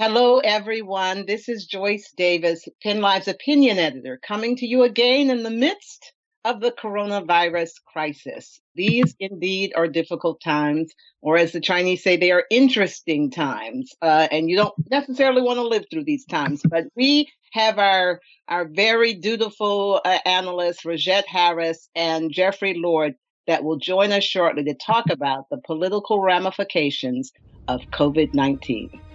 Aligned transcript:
Hello, 0.00 0.38
everyone. 0.38 1.26
This 1.26 1.48
is 1.48 1.66
Joyce 1.66 2.12
Davis, 2.16 2.68
Penn 2.84 3.00
Live's 3.00 3.26
opinion 3.26 3.80
editor, 3.80 4.16
coming 4.24 4.54
to 4.54 4.64
you 4.64 4.84
again 4.84 5.28
in 5.28 5.42
the 5.42 5.50
midst 5.50 6.12
of 6.44 6.60
the 6.60 6.70
coronavirus 6.70 7.70
crisis. 7.84 8.60
These 8.76 9.16
indeed 9.18 9.72
are 9.74 9.88
difficult 9.88 10.40
times, 10.40 10.92
or 11.20 11.36
as 11.36 11.50
the 11.50 11.60
Chinese 11.60 12.04
say, 12.04 12.16
they 12.16 12.30
are 12.30 12.44
interesting 12.48 13.32
times. 13.32 13.92
Uh, 14.00 14.28
and 14.30 14.48
you 14.48 14.54
don't 14.54 14.74
necessarily 14.88 15.42
want 15.42 15.56
to 15.56 15.66
live 15.66 15.86
through 15.90 16.04
these 16.04 16.26
times, 16.26 16.62
but 16.64 16.84
we 16.94 17.28
have 17.52 17.80
our 17.80 18.20
our 18.46 18.68
very 18.68 19.14
dutiful 19.14 20.00
uh, 20.04 20.18
analysts, 20.24 20.84
Rogette 20.84 21.26
Harris 21.26 21.88
and 21.96 22.30
Jeffrey 22.30 22.74
Lord, 22.74 23.14
that 23.48 23.64
will 23.64 23.78
join 23.78 24.12
us 24.12 24.22
shortly 24.22 24.62
to 24.62 24.74
talk 24.74 25.10
about 25.10 25.46
the 25.50 25.58
political 25.58 26.20
ramifications 26.20 27.32
of 27.66 27.80
COVID 27.90 28.32
19. 28.32 29.07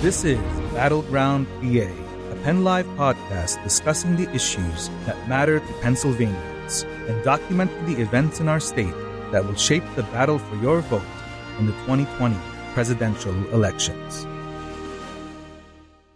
This 0.00 0.24
is 0.24 0.38
Battleground 0.74 1.48
PA, 1.60 1.90
a 2.30 2.36
Penn 2.44 2.62
Live 2.62 2.86
podcast 2.90 3.60
discussing 3.64 4.14
the 4.14 4.32
issues 4.32 4.90
that 5.06 5.28
matter 5.28 5.58
to 5.58 5.72
Pennsylvanians 5.82 6.84
and 6.84 7.20
documenting 7.24 7.84
the 7.84 8.00
events 8.00 8.38
in 8.38 8.46
our 8.46 8.60
state 8.60 8.94
that 9.32 9.44
will 9.44 9.56
shape 9.56 9.82
the 9.96 10.04
battle 10.04 10.38
for 10.38 10.54
your 10.62 10.82
vote 10.82 11.02
in 11.58 11.66
the 11.66 11.72
2020 11.72 12.36
presidential 12.74 13.34
elections. 13.52 14.24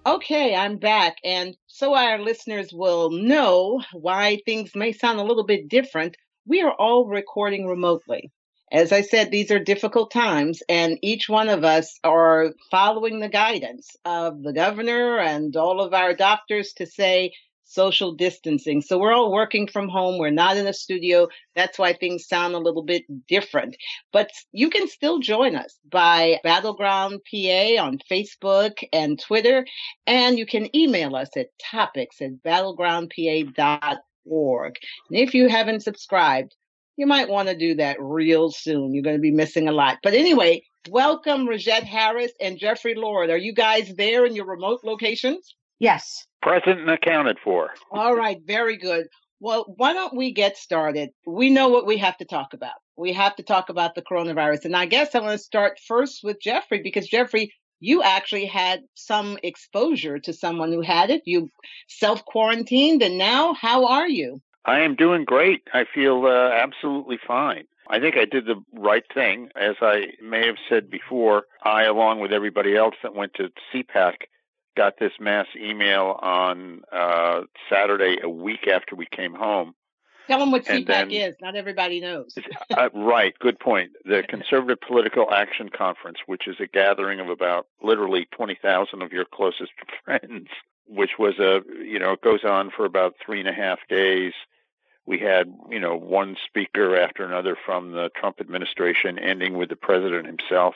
Okay, 0.06 0.54
I'm 0.54 0.76
back. 0.76 1.16
And 1.24 1.56
so 1.66 1.94
our 1.94 2.20
listeners 2.20 2.72
will 2.72 3.10
know 3.10 3.82
why 3.92 4.38
things 4.46 4.76
may 4.76 4.92
sound 4.92 5.18
a 5.18 5.24
little 5.24 5.44
bit 5.44 5.68
different. 5.68 6.16
We 6.46 6.62
are 6.62 6.72
all 6.72 7.08
recording 7.08 7.66
remotely. 7.66 8.30
As 8.72 8.90
I 8.90 9.02
said, 9.02 9.30
these 9.30 9.50
are 9.50 9.58
difficult 9.58 10.10
times, 10.10 10.62
and 10.66 10.98
each 11.02 11.28
one 11.28 11.50
of 11.50 11.62
us 11.62 12.00
are 12.04 12.54
following 12.70 13.20
the 13.20 13.28
guidance 13.28 13.94
of 14.06 14.42
the 14.42 14.54
governor 14.54 15.18
and 15.18 15.54
all 15.56 15.82
of 15.82 15.92
our 15.92 16.14
doctors 16.14 16.72
to 16.78 16.86
say 16.86 17.34
social 17.64 18.12
distancing. 18.12 18.80
So 18.80 18.98
we're 18.98 19.12
all 19.12 19.30
working 19.30 19.66
from 19.66 19.90
home. 19.90 20.16
We're 20.18 20.30
not 20.30 20.56
in 20.56 20.66
a 20.66 20.72
studio. 20.72 21.28
That's 21.54 21.78
why 21.78 21.92
things 21.92 22.26
sound 22.26 22.54
a 22.54 22.58
little 22.58 22.82
bit 22.82 23.04
different. 23.28 23.76
But 24.10 24.30
you 24.52 24.70
can 24.70 24.88
still 24.88 25.18
join 25.18 25.54
us 25.54 25.78
by 25.90 26.40
Battleground 26.42 27.20
PA 27.30 27.76
on 27.78 27.98
Facebook 28.10 28.82
and 28.90 29.20
Twitter. 29.20 29.66
And 30.06 30.38
you 30.38 30.46
can 30.46 30.74
email 30.74 31.14
us 31.14 31.28
at 31.36 31.50
topics 31.58 32.22
at 32.22 32.42
battlegroundpa.org. 32.42 34.76
And 35.10 35.18
if 35.18 35.34
you 35.34 35.48
haven't 35.48 35.82
subscribed, 35.82 36.54
you 36.96 37.06
might 37.06 37.28
want 37.28 37.48
to 37.48 37.56
do 37.56 37.74
that 37.76 37.96
real 38.00 38.50
soon. 38.50 38.94
You're 38.94 39.02
going 39.02 39.16
to 39.16 39.22
be 39.22 39.30
missing 39.30 39.68
a 39.68 39.72
lot. 39.72 39.98
But 40.02 40.14
anyway, 40.14 40.62
welcome 40.88 41.46
Rogette 41.46 41.84
Harris 41.84 42.32
and 42.40 42.58
Jeffrey 42.58 42.94
Lord. 42.94 43.30
Are 43.30 43.38
you 43.38 43.54
guys 43.54 43.92
there 43.96 44.26
in 44.26 44.34
your 44.34 44.46
remote 44.46 44.80
locations? 44.84 45.54
Yes. 45.78 46.26
Present 46.42 46.80
and 46.80 46.90
accounted 46.90 47.38
for. 47.42 47.70
All 47.90 48.14
right, 48.14 48.38
very 48.46 48.76
good. 48.76 49.06
Well, 49.40 49.64
why 49.76 49.92
don't 49.92 50.16
we 50.16 50.32
get 50.32 50.56
started? 50.56 51.10
We 51.26 51.50
know 51.50 51.68
what 51.68 51.86
we 51.86 51.96
have 51.96 52.16
to 52.18 52.24
talk 52.24 52.54
about. 52.54 52.74
We 52.96 53.12
have 53.14 53.34
to 53.36 53.42
talk 53.42 53.70
about 53.70 53.94
the 53.94 54.02
coronavirus. 54.02 54.66
And 54.66 54.76
I 54.76 54.86
guess 54.86 55.14
I 55.14 55.20
want 55.20 55.32
to 55.32 55.38
start 55.38 55.80
first 55.88 56.20
with 56.22 56.40
Jeffrey 56.40 56.80
because 56.82 57.08
Jeffrey, 57.08 57.52
you 57.80 58.02
actually 58.04 58.46
had 58.46 58.82
some 58.94 59.38
exposure 59.42 60.20
to 60.20 60.32
someone 60.32 60.70
who 60.70 60.82
had 60.82 61.10
it. 61.10 61.22
You 61.24 61.48
self 61.88 62.24
quarantined, 62.24 63.02
and 63.02 63.18
now 63.18 63.54
how 63.54 63.86
are 63.86 64.08
you? 64.08 64.40
I 64.64 64.80
am 64.80 64.94
doing 64.94 65.24
great. 65.24 65.62
I 65.72 65.84
feel 65.92 66.26
uh, 66.26 66.50
absolutely 66.52 67.18
fine. 67.26 67.64
I 67.88 67.98
think 67.98 68.16
I 68.16 68.24
did 68.24 68.46
the 68.46 68.62
right 68.72 69.04
thing. 69.12 69.48
As 69.56 69.74
I 69.80 70.12
may 70.22 70.46
have 70.46 70.56
said 70.68 70.90
before, 70.90 71.44
I, 71.62 71.84
along 71.84 72.20
with 72.20 72.32
everybody 72.32 72.76
else 72.76 72.94
that 73.02 73.14
went 73.14 73.34
to 73.34 73.50
CPAC, 73.74 74.14
got 74.76 74.98
this 74.98 75.12
mass 75.20 75.46
email 75.56 76.18
on 76.22 76.82
uh, 76.92 77.42
Saturday, 77.68 78.18
a 78.22 78.28
week 78.28 78.68
after 78.68 78.94
we 78.94 79.06
came 79.06 79.34
home. 79.34 79.74
Tell 80.28 80.38
them 80.38 80.52
what 80.52 80.64
CPAC 80.64 80.86
then, 80.86 81.10
is. 81.10 81.34
Not 81.42 81.56
everybody 81.56 82.00
knows. 82.00 82.34
uh, 82.70 82.88
right. 82.94 83.34
Good 83.40 83.58
point. 83.58 83.90
The 84.04 84.22
Conservative 84.28 84.78
Political 84.80 85.32
Action 85.32 85.68
Conference, 85.68 86.18
which 86.26 86.46
is 86.46 86.56
a 86.60 86.66
gathering 86.68 87.18
of 87.18 87.28
about 87.28 87.66
literally 87.82 88.28
20,000 88.30 89.02
of 89.02 89.12
your 89.12 89.24
closest 89.24 89.72
friends, 90.04 90.48
which 90.86 91.12
was 91.18 91.38
a, 91.40 91.60
you 91.84 91.98
know, 91.98 92.12
it 92.12 92.22
goes 92.22 92.44
on 92.44 92.70
for 92.74 92.84
about 92.84 93.16
three 93.24 93.40
and 93.40 93.48
a 93.48 93.52
half 93.52 93.80
days 93.88 94.32
we 95.06 95.18
had, 95.18 95.52
you 95.70 95.80
know, 95.80 95.96
one 95.96 96.36
speaker 96.46 96.96
after 96.96 97.24
another 97.24 97.56
from 97.66 97.92
the 97.92 98.10
Trump 98.16 98.40
administration, 98.40 99.18
ending 99.18 99.56
with 99.56 99.68
the 99.68 99.76
president 99.76 100.26
himself, 100.26 100.74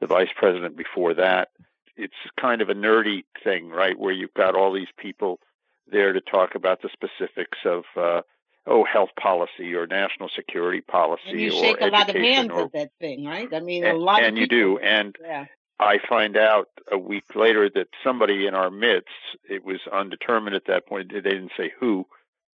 the 0.00 0.06
vice 0.06 0.28
president 0.36 0.76
before 0.76 1.14
that. 1.14 1.48
It's 1.96 2.14
kind 2.40 2.62
of 2.62 2.68
a 2.68 2.74
nerdy 2.74 3.24
thing, 3.42 3.68
right, 3.68 3.98
where 3.98 4.12
you've 4.12 4.34
got 4.34 4.54
all 4.54 4.72
these 4.72 4.92
people 4.96 5.40
there 5.90 6.12
to 6.12 6.20
talk 6.20 6.54
about 6.54 6.82
the 6.82 6.90
specifics 6.92 7.58
of, 7.64 7.84
uh, 7.96 8.22
oh, 8.66 8.84
health 8.84 9.10
policy 9.18 9.74
or 9.74 9.86
national 9.86 10.28
security 10.28 10.80
policy 10.80 11.22
and 11.30 11.40
you 11.40 11.52
or 11.52 11.64
shake 11.64 11.80
a 11.80 11.86
lot 11.86 12.08
of 12.08 12.16
hands 12.16 12.50
or, 12.52 12.62
at 12.62 12.72
that 12.72 12.90
thing, 13.00 13.24
right? 13.24 13.52
I 13.52 13.60
mean, 13.60 13.84
and, 13.84 13.96
a 13.96 14.00
lot 14.00 14.22
and 14.22 14.38
you 14.38 14.46
do, 14.46 14.78
and 14.78 15.16
yeah. 15.20 15.46
I 15.80 15.98
find 16.08 16.36
out 16.36 16.68
a 16.90 16.98
week 16.98 17.34
later 17.34 17.68
that 17.74 17.88
somebody 18.04 18.46
in 18.46 18.54
our 18.54 18.70
midst, 18.70 19.08
it 19.48 19.64
was 19.64 19.80
undetermined 19.92 20.54
at 20.54 20.66
that 20.66 20.86
point, 20.86 21.12
they 21.12 21.20
didn't 21.20 21.52
say 21.56 21.72
who, 21.78 22.06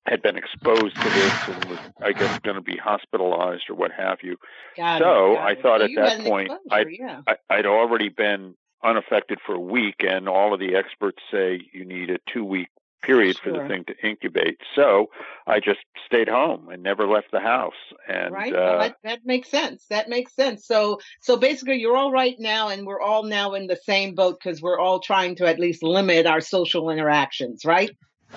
had 0.06 0.22
been 0.22 0.36
exposed 0.36 0.94
to 0.96 1.08
this 1.08 1.48
and 1.48 1.64
was, 1.64 1.78
I 2.02 2.12
guess, 2.12 2.38
going 2.40 2.56
to 2.56 2.62
be 2.62 2.76
hospitalized 2.76 3.70
or 3.70 3.74
what 3.74 3.90
have 3.92 4.18
you. 4.22 4.36
Got 4.76 5.00
so 5.00 5.32
it, 5.32 5.38
I 5.38 5.50
it. 5.52 5.62
thought 5.62 5.80
so 5.80 5.84
at 5.84 5.94
that 5.94 6.20
point 6.20 6.50
I'd, 6.70 6.88
yeah. 6.90 7.22
I, 7.26 7.36
I'd 7.48 7.66
already 7.66 8.10
been 8.10 8.54
unaffected 8.82 9.38
for 9.44 9.54
a 9.54 9.60
week, 9.60 10.04
and 10.06 10.28
all 10.28 10.52
of 10.52 10.60
the 10.60 10.74
experts 10.74 11.22
say 11.30 11.60
you 11.72 11.84
need 11.84 12.10
a 12.10 12.18
two 12.30 12.44
week 12.44 12.68
period 13.02 13.36
sure. 13.42 13.54
for 13.54 13.62
the 13.62 13.68
thing 13.68 13.84
to 13.84 13.94
incubate. 14.06 14.58
So 14.74 15.10
I 15.46 15.60
just 15.60 15.80
stayed 16.06 16.28
home 16.28 16.68
and 16.70 16.82
never 16.82 17.06
left 17.06 17.30
the 17.32 17.40
house. 17.40 17.72
And 18.08 18.32
right, 18.32 18.52
uh, 18.52 18.56
well, 18.56 18.78
that, 18.80 18.96
that 19.04 19.20
makes 19.24 19.50
sense. 19.50 19.84
That 19.90 20.08
makes 20.08 20.34
sense. 20.34 20.66
So, 20.66 21.00
so 21.20 21.36
basically, 21.36 21.76
you're 21.76 21.96
all 21.96 22.12
right 22.12 22.36
now, 22.38 22.68
and 22.68 22.86
we're 22.86 23.00
all 23.00 23.24
now 23.24 23.54
in 23.54 23.66
the 23.66 23.76
same 23.76 24.14
boat 24.14 24.38
because 24.42 24.60
we're 24.60 24.78
all 24.78 25.00
trying 25.00 25.36
to 25.36 25.46
at 25.46 25.58
least 25.58 25.82
limit 25.82 26.26
our 26.26 26.40
social 26.40 26.90
interactions, 26.90 27.64
right? 27.64 27.90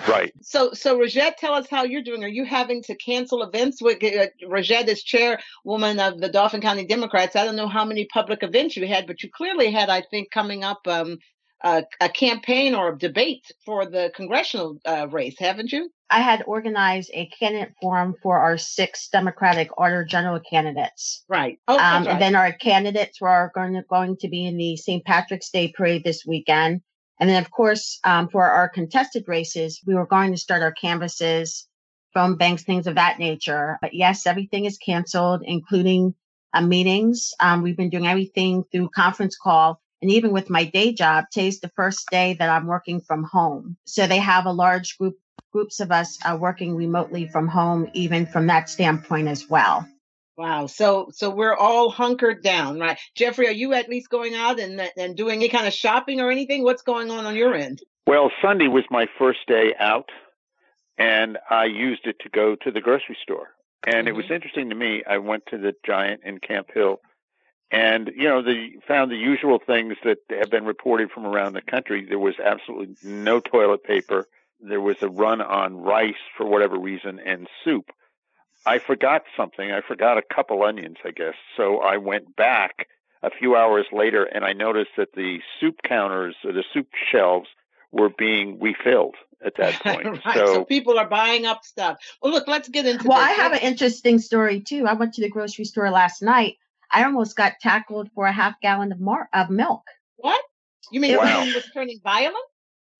Right. 0.06 0.32
So, 0.42 0.72
so 0.72 0.98
Rogette, 0.98 1.36
tell 1.36 1.54
us 1.54 1.66
how 1.68 1.84
you're 1.84 2.02
doing. 2.02 2.22
Are 2.24 2.28
you 2.28 2.44
having 2.44 2.82
to 2.84 2.94
cancel 2.96 3.42
events? 3.42 3.82
With 3.82 4.02
uh, 4.02 4.26
Rogette 4.46 4.88
is 4.88 5.02
chairwoman 5.02 5.98
of 5.98 6.20
the 6.20 6.28
Dauphin 6.28 6.60
County 6.60 6.86
Democrats. 6.86 7.36
I 7.36 7.44
don't 7.44 7.56
know 7.56 7.68
how 7.68 7.84
many 7.84 8.06
public 8.06 8.42
events 8.42 8.76
you 8.76 8.86
had, 8.86 9.06
but 9.06 9.22
you 9.22 9.30
clearly 9.30 9.70
had, 9.70 9.90
I 9.90 10.02
think, 10.02 10.30
coming 10.30 10.64
up 10.64 10.80
um, 10.86 11.18
a, 11.62 11.84
a 12.00 12.08
campaign 12.08 12.74
or 12.74 12.92
a 12.92 12.98
debate 12.98 13.44
for 13.64 13.86
the 13.86 14.12
congressional 14.14 14.78
uh, 14.86 15.08
race, 15.10 15.36
haven't 15.38 15.72
you? 15.72 15.90
I 16.10 16.20
had 16.20 16.42
organized 16.46 17.10
a 17.12 17.26
candidate 17.38 17.74
forum 17.82 18.14
for 18.22 18.38
our 18.38 18.56
six 18.56 19.08
Democratic 19.08 19.68
Auditor 19.76 20.04
General 20.04 20.40
candidates. 20.40 21.24
Right. 21.28 21.58
Oh, 21.68 21.74
um, 21.74 22.04
right. 22.04 22.12
And 22.12 22.22
then 22.22 22.34
our 22.34 22.52
candidates 22.52 23.20
were 23.20 23.52
going 23.54 23.74
to, 23.74 23.82
going 23.82 24.16
to 24.18 24.28
be 24.28 24.46
in 24.46 24.56
the 24.56 24.76
St. 24.76 25.04
Patrick's 25.04 25.50
Day 25.50 25.72
parade 25.76 26.04
this 26.04 26.24
weekend. 26.24 26.80
And 27.20 27.28
then, 27.28 27.42
of 27.42 27.50
course, 27.50 27.98
um, 28.04 28.28
for 28.28 28.44
our 28.44 28.68
contested 28.68 29.24
races, 29.26 29.80
we 29.86 29.94
were 29.94 30.06
going 30.06 30.32
to 30.32 30.38
start 30.38 30.62
our 30.62 30.72
canvases, 30.72 31.66
phone 32.14 32.36
banks, 32.36 32.64
things 32.64 32.86
of 32.86 32.94
that 32.94 33.18
nature. 33.18 33.78
But 33.80 33.94
yes, 33.94 34.26
everything 34.26 34.64
is 34.64 34.78
canceled, 34.78 35.42
including 35.44 36.14
uh, 36.54 36.62
meetings. 36.62 37.32
Um, 37.40 37.62
we've 37.62 37.76
been 37.76 37.90
doing 37.90 38.06
everything 38.06 38.64
through 38.70 38.90
conference 38.90 39.36
call. 39.36 39.80
And 40.00 40.10
even 40.12 40.32
with 40.32 40.48
my 40.48 40.64
day 40.64 40.92
job, 40.92 41.24
today's 41.32 41.60
the 41.60 41.72
first 41.74 42.08
day 42.10 42.36
that 42.38 42.48
I'm 42.48 42.66
working 42.66 43.00
from 43.00 43.24
home. 43.24 43.76
So 43.84 44.06
they 44.06 44.18
have 44.18 44.46
a 44.46 44.52
large 44.52 44.96
group, 44.96 45.16
groups 45.52 45.80
of 45.80 45.90
us 45.90 46.18
uh, 46.24 46.36
working 46.36 46.76
remotely 46.76 47.26
from 47.26 47.48
home, 47.48 47.90
even 47.94 48.26
from 48.26 48.46
that 48.46 48.70
standpoint 48.70 49.26
as 49.26 49.48
well. 49.48 49.86
Wow. 50.38 50.66
So 50.66 51.08
so 51.12 51.30
we're 51.30 51.56
all 51.56 51.90
hunkered 51.90 52.44
down, 52.44 52.78
right? 52.78 52.96
Jeffrey, 53.16 53.48
are 53.48 53.52
you 53.52 53.74
at 53.74 53.88
least 53.88 54.08
going 54.08 54.36
out 54.36 54.60
and 54.60 54.80
and 54.96 55.16
doing 55.16 55.40
any 55.40 55.48
kind 55.48 55.66
of 55.66 55.74
shopping 55.74 56.20
or 56.20 56.30
anything? 56.30 56.62
What's 56.62 56.82
going 56.82 57.10
on 57.10 57.26
on 57.26 57.34
your 57.34 57.56
end? 57.56 57.82
Well, 58.06 58.30
Sunday 58.40 58.68
was 58.68 58.84
my 58.88 59.06
first 59.18 59.40
day 59.48 59.74
out, 59.80 60.10
and 60.96 61.38
I 61.50 61.64
used 61.64 62.06
it 62.06 62.20
to 62.20 62.28
go 62.28 62.54
to 62.54 62.70
the 62.70 62.80
grocery 62.80 63.18
store. 63.20 63.48
And 63.84 63.96
mm-hmm. 63.96 64.08
it 64.08 64.14
was 64.14 64.30
interesting 64.30 64.68
to 64.68 64.76
me. 64.76 65.02
I 65.04 65.18
went 65.18 65.42
to 65.50 65.58
the 65.58 65.74
Giant 65.84 66.20
in 66.24 66.38
Camp 66.38 66.68
Hill, 66.72 67.00
and 67.72 68.08
you 68.16 68.28
know, 68.28 68.40
the 68.40 68.74
found 68.86 69.10
the 69.10 69.16
usual 69.16 69.58
things 69.58 69.94
that 70.04 70.18
have 70.30 70.50
been 70.50 70.66
reported 70.66 71.10
from 71.10 71.26
around 71.26 71.54
the 71.54 71.62
country. 71.62 72.06
There 72.08 72.16
was 72.16 72.36
absolutely 72.38 72.94
no 73.02 73.40
toilet 73.40 73.82
paper. 73.82 74.28
There 74.60 74.80
was 74.80 75.02
a 75.02 75.08
run 75.08 75.40
on 75.40 75.78
rice 75.78 76.14
for 76.36 76.46
whatever 76.46 76.78
reason 76.78 77.18
and 77.18 77.48
soup. 77.64 77.90
I 78.68 78.78
forgot 78.78 79.22
something. 79.36 79.70
I 79.72 79.80
forgot 79.80 80.18
a 80.18 80.22
couple 80.22 80.62
onions, 80.62 80.96
I 81.04 81.10
guess. 81.10 81.34
So 81.56 81.78
I 81.78 81.96
went 81.96 82.36
back 82.36 82.86
a 83.22 83.30
few 83.30 83.56
hours 83.56 83.86
later 83.92 84.24
and 84.24 84.44
I 84.44 84.52
noticed 84.52 84.90
that 84.96 85.12
the 85.14 85.38
soup 85.58 85.76
counters 85.82 86.36
or 86.44 86.52
the 86.52 86.64
soup 86.72 86.88
shelves 87.10 87.48
were 87.90 88.10
being 88.10 88.60
refilled 88.60 89.16
at 89.44 89.54
that 89.56 89.74
point. 89.82 90.06
right. 90.24 90.34
so, 90.36 90.54
so, 90.54 90.64
people 90.64 90.98
are 90.98 91.08
buying 91.08 91.46
up 91.46 91.64
stuff. 91.64 91.98
Well, 92.22 92.32
look, 92.32 92.46
let's 92.46 92.68
get 92.68 92.86
into. 92.86 93.08
Well, 93.08 93.18
this. 93.18 93.38
I 93.38 93.42
have 93.42 93.52
an 93.52 93.60
interesting 93.60 94.18
story 94.18 94.60
too. 94.60 94.86
I 94.86 94.92
went 94.92 95.14
to 95.14 95.22
the 95.22 95.28
grocery 95.30 95.64
store 95.64 95.90
last 95.90 96.22
night. 96.22 96.56
I 96.90 97.04
almost 97.04 97.36
got 97.36 97.54
tackled 97.60 98.10
for 98.14 98.26
a 98.26 98.32
half 98.32 98.60
gallon 98.60 98.92
of, 98.92 99.00
mar- 99.00 99.28
of 99.32 99.50
milk. 99.50 99.82
What? 100.16 100.40
You 100.90 101.00
mean 101.00 101.16
Wow. 101.16 101.24
someone 101.26 101.54
was 101.54 101.70
turning 101.74 102.00
violent? 102.02 102.36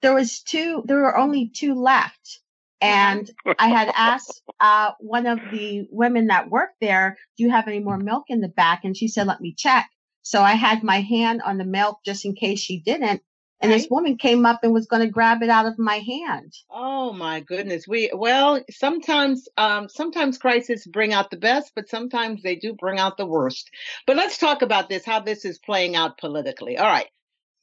There 0.03 0.15
was 0.15 0.41
two. 0.41 0.83
There 0.85 0.99
were 0.99 1.17
only 1.17 1.49
two 1.49 1.75
left, 1.75 2.41
and 2.81 3.31
I 3.59 3.69
had 3.69 3.93
asked 3.97 4.43
uh, 4.61 4.93
one 5.01 5.27
of 5.27 5.39
the 5.53 5.87
women 5.91 6.29
that 6.29 6.51
worked 6.51 6.77
there, 6.81 7.19
"Do 7.37 7.45
you 7.45 7.51
have 7.51 7.69
any 7.69 7.81
more 7.81 7.99
milk 7.99 8.25
in 8.29 8.41
the 8.41 8.49
back?" 8.49 8.85
And 8.85 8.97
she 8.97 9.09
said, 9.09 9.27
"Let 9.27 9.41
me 9.41 9.55
check." 9.57 9.89
So 10.23 10.43
I 10.43 10.53
had 10.53 10.83
my 10.83 11.01
hand 11.01 11.43
on 11.43 11.59
the 11.59 11.65
milk 11.65 12.01
just 12.05 12.25
in 12.25 12.35
case 12.35 12.61
she 12.61 12.81
didn't. 12.81 13.23
And 13.61 13.73
this 13.73 13.89
woman 13.91 14.19
came 14.19 14.47
up 14.47 14.61
and 14.63 14.73
was 14.73 14.87
going 14.87 15.03
to 15.03 15.11
grab 15.11 15.43
it 15.43 15.49
out 15.49 15.67
of 15.67 15.79
my 15.79 15.97
hand. 15.97 16.53
Oh 16.71 17.13
my 17.13 17.41
goodness. 17.41 17.89
We 17.89 18.11
well, 18.15 18.63
sometimes 18.71 19.49
um 19.57 19.89
sometimes 19.89 20.39
crises 20.39 20.87
bring 20.87 21.13
out 21.13 21.31
the 21.31 21.39
best, 21.39 21.73
but 21.75 21.89
sometimes 21.89 22.43
they 22.43 22.55
do 22.55 22.75
bring 22.75 22.99
out 22.99 23.17
the 23.17 23.27
worst. 23.27 23.69
But 24.07 24.17
let's 24.17 24.39
talk 24.39 24.63
about 24.63 24.89
this 24.89 25.05
how 25.05 25.21
this 25.21 25.45
is 25.45 25.59
playing 25.59 25.97
out 25.97 26.19
politically. 26.19 26.79
All 26.79 26.87
right. 26.87 27.09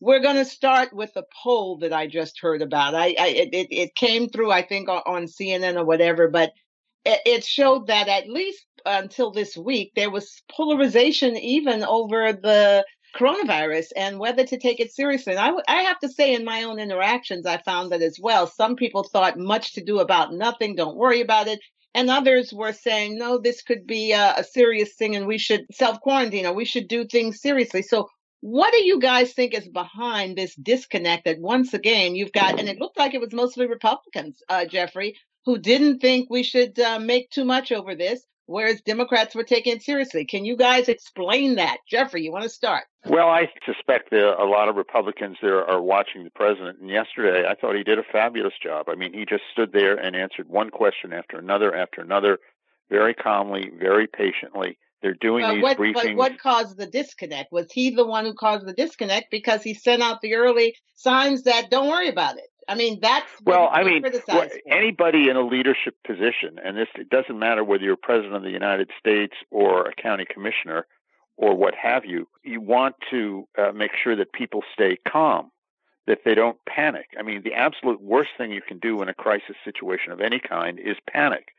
We're 0.06 0.19
going 0.19 0.36
to 0.36 0.46
start 0.46 0.94
with 0.94 1.16
the 1.16 1.25
poll 1.44 1.78
that 1.80 1.92
I 1.92 2.06
just 2.06 2.40
heard 2.40 2.62
about. 2.62 2.94
I, 2.94 3.16
I 3.19 3.28
it, 3.52 3.68
it 3.72 3.96
came 3.96 4.30
through 4.30 4.52
I 4.52 4.62
think 4.62 4.88
on, 4.88 5.02
on 5.07 5.25
CNN 5.25 5.78
or 5.78 5.84
whatever, 5.84 6.28
but 6.28 6.54
it, 7.04 7.22
it 7.25 7.44
showed 7.44 7.88
that 7.88 8.07
at 8.07 8.30
least 8.30 8.68
until 8.86 9.31
this 9.31 9.57
week 9.57 9.94
there 9.96 10.12
was 10.12 10.44
polarization 10.52 11.36
even 11.38 11.84
over 11.84 12.34
the 12.34 12.86
coronavirus 13.18 13.88
and 13.96 14.19
whether 14.19 14.46
to 14.46 14.60
take 14.60 14.80
it 14.80 14.94
seriously. 14.94 15.34
And 15.34 15.40
I, 15.40 15.48
w- 15.48 15.63
I 15.68 15.81
have 15.81 15.98
to 16.02 16.10
say, 16.10 16.36
in 16.36 16.46
my 16.46 16.62
own 16.62 16.78
interactions, 16.78 17.48
I 17.48 17.57
found 17.57 17.92
that 17.92 18.04
as 18.04 18.19
well. 18.22 18.46
Some 18.46 18.75
people 18.75 19.02
thought 19.02 19.40
much 19.40 19.74
to 19.74 19.84
do 19.84 20.02
about 20.02 20.34
nothing, 20.34 20.75
don't 20.75 20.98
worry 20.98 21.22
about 21.22 21.48
it. 21.48 21.60
And 21.96 22.12
others 22.12 22.54
were 22.54 22.74
saying, 22.74 23.18
no, 23.18 23.40
this 23.40 23.63
could 23.63 23.88
be 23.88 24.12
a, 24.12 24.36
a 24.38 24.44
serious 24.44 24.94
thing 24.94 25.16
and 25.16 25.25
we 25.25 25.40
should 25.40 25.66
self 25.72 26.00
quarantine 26.02 26.46
or 26.46 26.54
we 26.54 26.66
should 26.66 26.88
do 26.88 27.06
things 27.06 27.42
seriously. 27.42 27.81
So, 27.81 28.10
what 28.45 28.71
do 28.74 28.86
you 28.86 29.00
guys 29.00 29.33
think 29.33 29.56
is 29.56 29.68
behind 29.68 30.38
this 30.38 30.53
disconnect 30.53 31.25
that 31.25 31.39
once 31.39 31.74
again 31.74 32.13
you've 32.13 32.31
got, 32.31 32.59
and 32.59 32.69
it 32.69 32.77
looked 32.77 33.00
like 33.00 33.15
it 33.15 33.19
was 33.19 33.33
mostly 33.33 33.65
Republicans, 33.65 34.44
uh, 34.47 34.65
Jeffrey, 34.65 35.18
who 35.45 35.57
didn't 35.57 35.97
think 35.97 36.30
we 36.30 36.44
should 36.44 36.80
uh, 36.80 37.00
make 37.00 37.31
too 37.31 37.44
much 37.44 37.71
over 37.71 37.95
this, 37.95 38.24
whereas 38.45 38.81
Democrats 38.81 39.33
were 39.33 39.44
taking 39.44 39.77
it 39.77 39.81
seriously. 39.81 40.25
Can 40.25 40.45
you 40.45 40.56
guys 40.56 40.89
explain 40.89 41.56
that? 41.56 41.77
Jeffrey, 41.89 42.21
you 42.21 42.31
want 42.31 42.44
to 42.44 42.50
start? 42.50 42.83
Well, 43.07 43.30
I 43.30 43.50
suspect 43.65 44.12
that 44.12 44.39
a 44.39 44.45
lot 44.45 44.69
of 44.69 44.75
Republicans 44.75 45.38
there 45.42 45.68
are 45.68 45.81
watching 45.81 46.24
the 46.24 46.30
president. 46.30 46.77
And 46.80 46.88
yesterday, 46.88 47.47
I 47.50 47.56
thought 47.56 47.75
he 47.75 47.83
did 47.83 47.97
a 47.97 48.03
fabulous 48.12 48.53
job. 48.62 48.89
I 48.89 48.94
mean, 48.94 49.12
he 49.12 49.25
just 49.25 49.45
stood 49.51 49.71
there 49.74 49.95
and 49.95 50.15
answered 50.15 50.50
one 50.50 50.69
question 50.69 51.13
after 51.13 51.39
another 51.39 51.75
after 51.75 52.00
another, 52.00 52.38
very 52.92 53.15
calmly, 53.15 53.71
very 53.75 54.06
patiently. 54.06 54.77
They're 55.06 55.13
doing 55.13 55.44
But 55.44 55.54
these 55.54 55.62
what, 55.62 55.78
briefings. 55.78 55.94
but 55.94 56.16
what 56.16 56.40
caused 56.40 56.78
the 56.78 56.88
disconnect? 56.88 57.52
Was 57.52 57.72
he 57.72 57.92
the 57.92 58.07
one 58.07 58.25
who 58.25 58.34
caused 58.34 58.66
the 58.66 58.74
disconnect 58.74 59.30
because 59.30 59.62
he 59.62 59.75
sent 59.75 60.02
out 60.02 60.19
the 60.22 60.34
early 60.34 60.75
signs 60.96 61.44
that 61.44 61.69
don't 61.69 61.90
worry 61.90 62.10
about 62.10 62.40
it? 62.40 62.48
I 62.68 62.74
mean, 62.74 62.98
that's 63.00 63.31
what 63.44 63.56
Well, 63.56 63.69
I 63.72 63.84
mean, 63.84 64.04
for. 64.28 64.50
anybody 64.68 65.30
in 65.30 65.36
a 65.36 65.44
leadership 65.46 65.94
position, 66.07 66.57
and 66.63 66.75
this 66.75 66.88
it 66.96 67.12
doesn't 67.12 67.38
matter 67.38 67.63
whether 67.63 67.84
you're 67.84 67.96
president 67.98 68.34
of 68.34 68.42
the 68.42 68.50
United 68.50 68.90
States 69.00 69.36
or 69.52 69.86
a 69.86 69.94
county 69.94 70.25
commissioner 70.28 70.88
or 71.38 71.54
what 71.56 71.75
have 71.75 72.04
you, 72.04 72.28
you 72.44 72.60
want 72.60 72.96
to 73.12 73.48
uh, 73.60 73.72
make 73.74 73.92
sure 74.04 74.16
that 74.16 74.34
people 74.34 74.63
stay 74.74 74.98
calm, 75.07 75.52
that 76.07 76.22
they 76.25 76.34
don't 76.34 76.57
panic. 76.68 77.10
I 77.19 77.22
mean, 77.22 77.44
the 77.44 77.54
absolute 77.54 78.02
worst 78.02 78.31
thing 78.40 78.52
you 78.52 78.63
can 78.68 78.80
do 78.80 79.04
in 79.04 79.10
a 79.10 79.13
crisis 79.13 79.56
situation 79.63 80.12
of 80.12 80.19
any 80.19 80.40
kind 80.40 80.80
is 80.80 80.98
panic. 81.07 81.50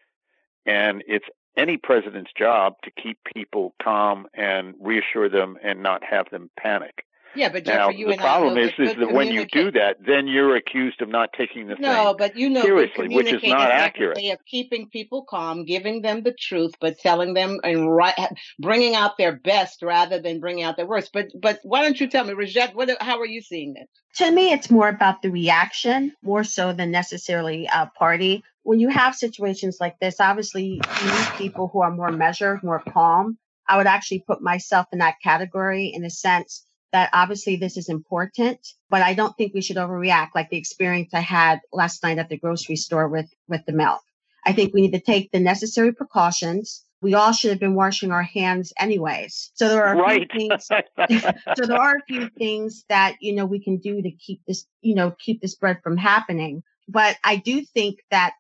And 0.65 1.05
it's 1.07 1.27
any 1.57 1.77
president's 1.77 2.31
job 2.39 2.75
to 2.85 2.91
keep 2.91 3.19
people 3.35 3.75
calm 3.83 4.27
and 4.35 4.75
reassure 4.81 5.29
them 5.29 5.57
and 5.63 5.83
not 5.83 6.03
have 6.05 6.29
them 6.31 6.51
panic. 6.59 7.05
yeah, 7.35 7.51
but 7.51 7.67
Now, 7.67 7.91
you 7.91 8.07
the 8.07 8.13
and 8.13 8.21
problem 8.21 8.53
I 8.53 8.55
know 8.55 8.63
is, 8.67 8.73
that 8.79 8.83
is 8.83 8.97
that 8.97 9.13
when 9.13 9.29
you 9.29 9.45
do 9.47 9.71
that, 9.73 9.97
then 10.07 10.27
you're 10.27 10.57
accused 10.57 11.03
of 11.03 11.09
not 11.11 11.35
taking 11.37 11.67
the 11.69 11.77
No, 11.79 12.09
thing. 12.09 12.15
but 12.19 12.37
you 12.37 12.49
know, 12.49 12.63
seriously, 12.63 13.09
which 13.09 13.27
is 13.27 13.43
not 13.43 13.43
communicators 13.43 13.63
have 13.63 13.71
a 13.71 13.85
accurate. 13.85 14.17
way 14.17 14.31
of 14.31 14.39
keeping 14.47 14.89
people 14.89 15.25
calm, 15.25 15.65
giving 15.67 16.01
them 16.03 16.23
the 16.23 16.33
truth, 16.33 16.75
but 16.81 16.99
telling 16.99 17.35
them 17.35 17.61
and 17.63 17.95
right, 17.95 18.15
bringing 18.59 18.95
out 18.95 19.19
their 19.19 19.37
best 19.37 19.83
rather 19.83 20.19
than 20.19 20.41
bringing 20.41 20.65
out 20.65 20.77
their 20.79 20.87
worst. 20.87 21.11
But 21.13 21.27
but 21.39 21.61
why 21.63 21.83
don't 21.83 22.01
you 22.01 22.07
tell 22.09 22.25
me, 22.25 22.33
Rogette, 22.33 22.75
what 22.75 22.91
how 23.03 23.19
are 23.21 23.27
you 23.27 23.43
seeing 23.43 23.75
this? 23.75 23.87
To 24.17 24.31
me, 24.31 24.51
it's 24.53 24.71
more 24.71 24.89
about 24.89 25.21
the 25.21 25.31
reaction 25.31 26.15
more 26.23 26.43
so 26.45 26.73
than 26.73 26.91
necessarily 26.91 27.69
a 27.71 27.87
party. 27.99 28.43
When 28.67 28.81
you 28.81 28.89
have 28.89 29.15
situations 29.15 29.77
like 29.81 29.97
this, 30.01 30.19
obviously 30.19 30.65
you 30.65 31.07
need 31.07 31.29
people 31.39 31.69
who 31.69 31.83
are 31.83 31.93
more 31.93 32.11
measured, 32.11 32.65
more 32.65 32.83
calm. 32.93 33.39
I 33.69 33.77
would 33.77 33.87
actually 33.87 34.25
put 34.27 34.43
myself 34.43 34.89
in 34.93 34.99
that 34.99 35.21
category 35.23 35.93
in 35.95 36.05
a 36.05 36.11
sense 36.11 36.67
that 36.91 37.11
obviously 37.13 37.55
this 37.55 37.77
is 37.77 37.89
important, 37.89 38.59
but 38.91 39.03
I 39.03 39.15
don't 39.15 39.37
think 39.37 39.55
we 39.55 39.63
should 39.63 39.77
overreact 39.77 40.31
like 40.35 40.51
the 40.51 40.57
experience 40.57 41.15
I 41.15 41.21
had 41.21 41.61
last 41.73 42.03
night 42.03 42.19
at 42.19 42.29
the 42.29 42.39
grocery 42.39 42.75
store 42.75 43.07
with, 43.07 43.33
with 43.47 43.65
the 43.67 43.73
milk. 43.73 44.01
I 44.45 44.53
think 44.53 44.75
we 44.75 44.81
need 44.81 44.95
to 44.95 45.01
take 45.01 45.31
the 45.31 45.39
necessary 45.39 45.93
precautions. 45.93 46.85
We 47.01 47.15
all 47.15 47.31
should 47.31 47.51
have 47.51 47.61
been 47.61 47.77
washing 47.77 48.11
our 48.11 48.25
hands 48.25 48.73
anyways. 48.81 49.53
So 49.55 49.69
there 49.69 49.85
are 49.85 49.93
a 49.93 49.95
few 49.95 50.03
right. 50.03 50.33
things 50.33 50.67
so 50.67 51.67
there 51.67 51.81
are 51.81 51.99
a 51.99 52.05
few 52.09 52.31
things 52.31 52.85
that 52.89 53.15
you 53.21 53.33
know 53.37 53.47
we 53.47 53.63
can 53.63 53.77
do 53.77 54.03
to 54.03 54.11
keep 54.11 54.41
this 54.49 54.67
you 54.81 54.97
know 54.97 55.15
keep 55.21 55.41
the 55.41 55.47
spread 55.47 55.81
from 55.85 55.97
happening 55.97 56.65
but 56.89 57.17
i 57.23 57.37
do 57.37 57.63
think 57.63 57.99
that 58.11 58.33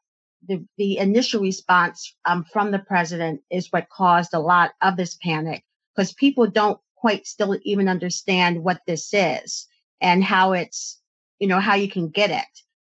the 0.48 0.64
the 0.78 0.98
initial 0.98 1.40
response 1.40 2.14
um, 2.25 2.44
from 2.52 2.70
the 2.70 2.78
president 2.78 3.40
is 3.50 3.69
what 3.72 3.88
caused 3.88 4.34
a 4.34 4.38
lot 4.40 4.72
of 4.82 4.96
this 4.96 5.14
panic 5.22 5.64
because 5.94 6.12
people 6.12 6.46
don't 6.46 6.78
quite 6.96 7.26
still 7.26 7.56
even 7.62 7.88
understand 7.88 8.62
what 8.64 8.81
this 8.87 9.10
is 9.12 9.66
and 10.00 10.22
how 10.25 10.52
it's 10.52 11.00
you 11.38 11.46
know 11.48 11.60
how 11.60 11.75
you 11.75 11.88
can 11.88 12.08
get 12.08 12.31
it 12.31 12.44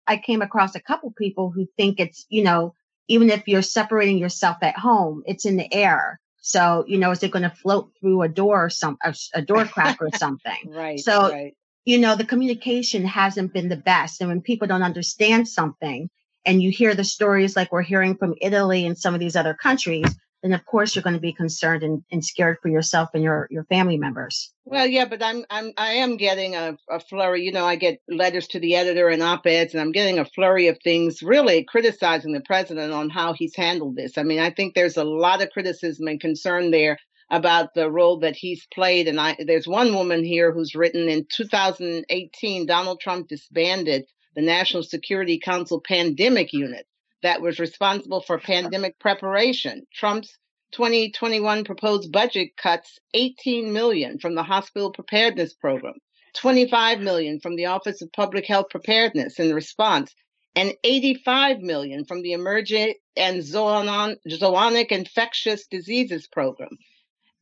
i 0.08 0.18
came 0.18 0.42
across 0.42 0.76
a 0.76 0.80
couple 0.82 1.12
people 1.18 1.50
who 1.52 1.68
think 1.78 2.00
it's 2.00 2.26
you 2.30 2.44
know 2.44 2.74
even 3.08 3.30
if 3.30 3.48
you're 3.48 3.62
separating 3.62 4.18
yourself 4.18 4.58
at 4.62 4.78
home 4.78 5.24
it's 5.26 5.46
in 5.46 5.58
the 5.58 5.74
air 5.74 6.20
so 6.42 6.84
you 6.88 6.98
know 6.98 7.12
is 7.12 7.22
it 7.24 7.32
going 7.32 7.44
to 7.50 7.56
float 7.56 7.92
through 8.00 8.22
a 8.22 8.30
door 8.30 8.66
or 8.66 8.70
some 8.70 8.98
a, 9.04 9.14
a 9.34 9.42
door 9.42 9.66
crack 9.66 9.98
or 10.02 10.10
something 10.16 10.58
Right. 10.66 11.00
So- 11.00 11.32
right. 11.32 11.56
you 11.86 11.98
know, 11.98 12.16
the 12.16 12.26
communication 12.26 13.04
hasn't 13.06 13.52
been 13.54 13.70
the 13.70 13.76
best. 13.94 14.22
And 14.22 14.30
when 14.30 14.42
people 14.42 14.68
don't 14.68 14.84
understand 14.84 15.48
something 15.48 16.10
and 16.46 16.62
you 16.62 16.72
hear 16.72 16.96
the 16.96 17.04
stories 17.04 17.56
like 17.56 17.72
we're 17.72 17.82
hearing 17.82 18.16
from 18.16 18.36
Italy 18.42 18.86
and 18.86 18.98
some 18.98 19.14
of 19.14 19.20
these 19.20 19.36
other 19.36 19.54
countries, 19.54 20.06
then 20.42 20.54
of 20.54 20.66
course 20.66 20.96
you're 20.96 21.04
going 21.04 21.16
to 21.16 21.22
be 21.22 21.34
concerned 21.34 21.84
and, 21.84 22.04
and 22.12 22.24
scared 22.24 22.58
for 22.62 22.70
yourself 22.70 23.10
and 23.14 23.24
your, 23.24 23.48
your 23.52 23.66
family 23.66 23.98
members. 23.98 24.54
Well, 24.66 24.88
yeah, 24.88 25.06
but 25.06 25.22
I'm 25.22 25.46
I'm 25.50 25.74
I 25.78 25.94
am 25.94 26.16
getting 26.16 26.56
a, 26.56 26.78
a 26.90 27.00
flurry. 27.00 27.44
You 27.44 27.52
know, 27.52 27.66
I 27.66 27.76
get 27.76 28.02
letters 28.08 28.48
to 28.50 28.60
the 28.60 28.76
editor 28.76 29.10
and 29.10 29.22
op-eds, 29.22 29.74
and 29.74 29.82
I'm 29.82 29.92
getting 29.92 30.20
a 30.20 30.26
flurry 30.26 30.68
of 30.68 30.78
things 30.84 31.22
really 31.22 31.64
criticizing 31.64 32.34
the 32.34 32.42
president 32.42 32.94
on 32.94 33.10
how 33.10 33.34
he's 33.34 33.56
handled 33.56 33.96
this. 33.96 34.18
I 34.18 34.24
mean, 34.24 34.40
I 34.40 34.52
think 34.52 34.76
there's 34.76 34.98
a 34.98 35.04
lot 35.04 35.42
of 35.42 35.50
criticism 35.50 36.08
and 36.08 36.22
concern 36.22 36.72
there 36.72 36.98
about 37.32 37.74
the 37.74 37.92
role 37.92 38.20
that 38.20 38.36
he's 38.36 38.66
played. 38.74 39.08
And 39.08 39.20
I 39.20 39.36
there's 39.46 39.68
one 39.68 39.94
woman 39.94 40.24
here 40.24 40.52
who's 40.52 40.76
written 40.76 41.10
in 41.10 41.26
2018, 41.32 42.66
Donald 42.66 43.00
Trump 43.00 43.28
disbanded 43.28 44.06
the 44.36 44.42
National 44.42 44.84
Security 44.84 45.40
Council 45.40 45.82
Pandemic 45.82 46.54
Unit 46.54 46.86
that 47.22 47.42
was 47.42 47.60
responsible 47.60 48.22
for 48.22 48.40
pandemic 48.40 49.00
preparation. 49.00 49.86
Trump's 49.94 50.38
2021 50.72 51.64
proposed 51.64 52.12
budget 52.12 52.56
cuts 52.56 53.00
18 53.14 53.74
million 53.74 54.20
from 54.20 54.36
the 54.36 54.44
hospital 54.44 54.92
preparedness 54.92 55.54
program, 55.54 55.96
25 56.36 57.00
million 57.00 57.40
from 57.40 57.56
the 57.56 57.66
Office 57.66 58.02
of 58.02 58.12
Public 58.12 58.46
Health 58.46 58.68
Preparedness 58.70 59.40
in 59.40 59.54
response, 59.54 60.14
and 60.56 60.74
85 60.84 61.60
million 61.60 62.06
from 62.06 62.22
the 62.22 62.34
Emergent 62.34 62.98
and 63.18 63.42
Zoonotic 63.42 64.92
Infectious 64.92 65.68
Diseases 65.68 66.28
program. 66.28 66.78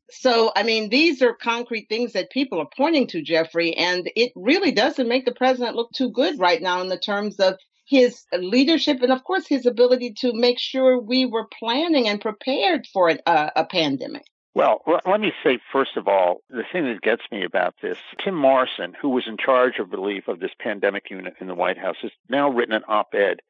So, 0.09 0.51
I 0.55 0.63
mean, 0.63 0.89
these 0.89 1.21
are 1.21 1.33
concrete 1.33 1.87
things 1.89 2.13
that 2.13 2.31
people 2.31 2.59
are 2.59 2.69
pointing 2.77 3.07
to, 3.07 3.21
Jeffrey, 3.21 3.75
and 3.75 4.09
it 4.15 4.31
really 4.35 4.71
doesn't 4.71 5.07
make 5.07 5.25
the 5.25 5.33
president 5.33 5.75
look 5.75 5.91
too 5.91 6.11
good 6.11 6.39
right 6.39 6.61
now 6.61 6.81
in 6.81 6.87
the 6.87 6.97
terms 6.97 7.39
of 7.39 7.55
his 7.85 8.25
leadership 8.33 9.01
and, 9.01 9.11
of 9.11 9.23
course, 9.23 9.47
his 9.47 9.65
ability 9.65 10.13
to 10.19 10.33
make 10.33 10.59
sure 10.59 10.99
we 10.99 11.25
were 11.25 11.47
planning 11.59 12.07
and 12.07 12.21
prepared 12.21 12.85
for 12.87 13.09
an, 13.09 13.19
uh, 13.25 13.49
a 13.55 13.65
pandemic. 13.65 14.23
Well, 14.53 14.81
let 15.05 15.21
me 15.21 15.31
say, 15.43 15.59
first 15.71 15.97
of 15.97 16.07
all, 16.07 16.41
the 16.49 16.63
thing 16.71 16.85
that 16.85 17.01
gets 17.01 17.21
me 17.31 17.43
about 17.43 17.75
this 17.81 17.99
Tim 18.23 18.33
Morrison, 18.33 18.93
who 18.99 19.09
was 19.09 19.27
in 19.27 19.37
charge 19.37 19.77
of 19.77 19.91
relief 19.91 20.27
of 20.27 20.39
this 20.39 20.51
pandemic 20.59 21.11
unit 21.11 21.35
in 21.39 21.45
the 21.45 21.53
White 21.53 21.77
House, 21.77 21.97
has 22.01 22.11
now 22.27 22.49
written 22.49 22.73
an 22.73 22.81
op 22.87 23.13
ed 23.13 23.41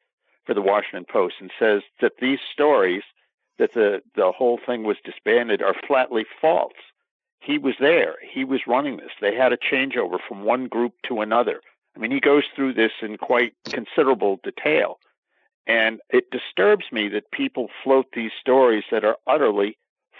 for 0.44 0.52
the 0.52 0.60
Washington 0.60 1.06
Post 1.10 1.36
and 1.40 1.50
says 1.58 1.80
that 2.02 2.18
these 2.20 2.40
stories 2.52 3.02
that 3.58 3.74
the, 3.74 4.02
the 4.14 4.32
whole 4.32 4.58
thing 4.64 4.84
was 4.84 4.96
disbanded 5.04 5.62
are 5.62 5.74
flatly 5.86 6.24
false. 6.40 6.72
He 7.40 7.58
was 7.58 7.74
there, 7.80 8.16
he 8.32 8.44
was 8.44 8.60
running 8.66 8.96
this. 8.96 9.12
They 9.20 9.34
had 9.34 9.52
a 9.52 9.56
changeover 9.56 10.18
from 10.26 10.44
one 10.44 10.66
group 10.66 10.94
to 11.08 11.20
another. 11.20 11.60
I 11.96 12.00
mean, 12.00 12.10
he 12.10 12.20
goes 12.20 12.44
through 12.54 12.74
this 12.74 12.92
in 13.02 13.16
quite 13.16 13.54
considerable 13.64 14.38
detail. 14.42 14.98
And 15.66 16.00
it 16.10 16.30
disturbs 16.30 16.86
me 16.92 17.08
that 17.08 17.30
people 17.30 17.68
float 17.84 18.06
these 18.14 18.30
stories 18.40 18.84
that 18.90 19.04
are 19.04 19.16
utterly 19.26 19.76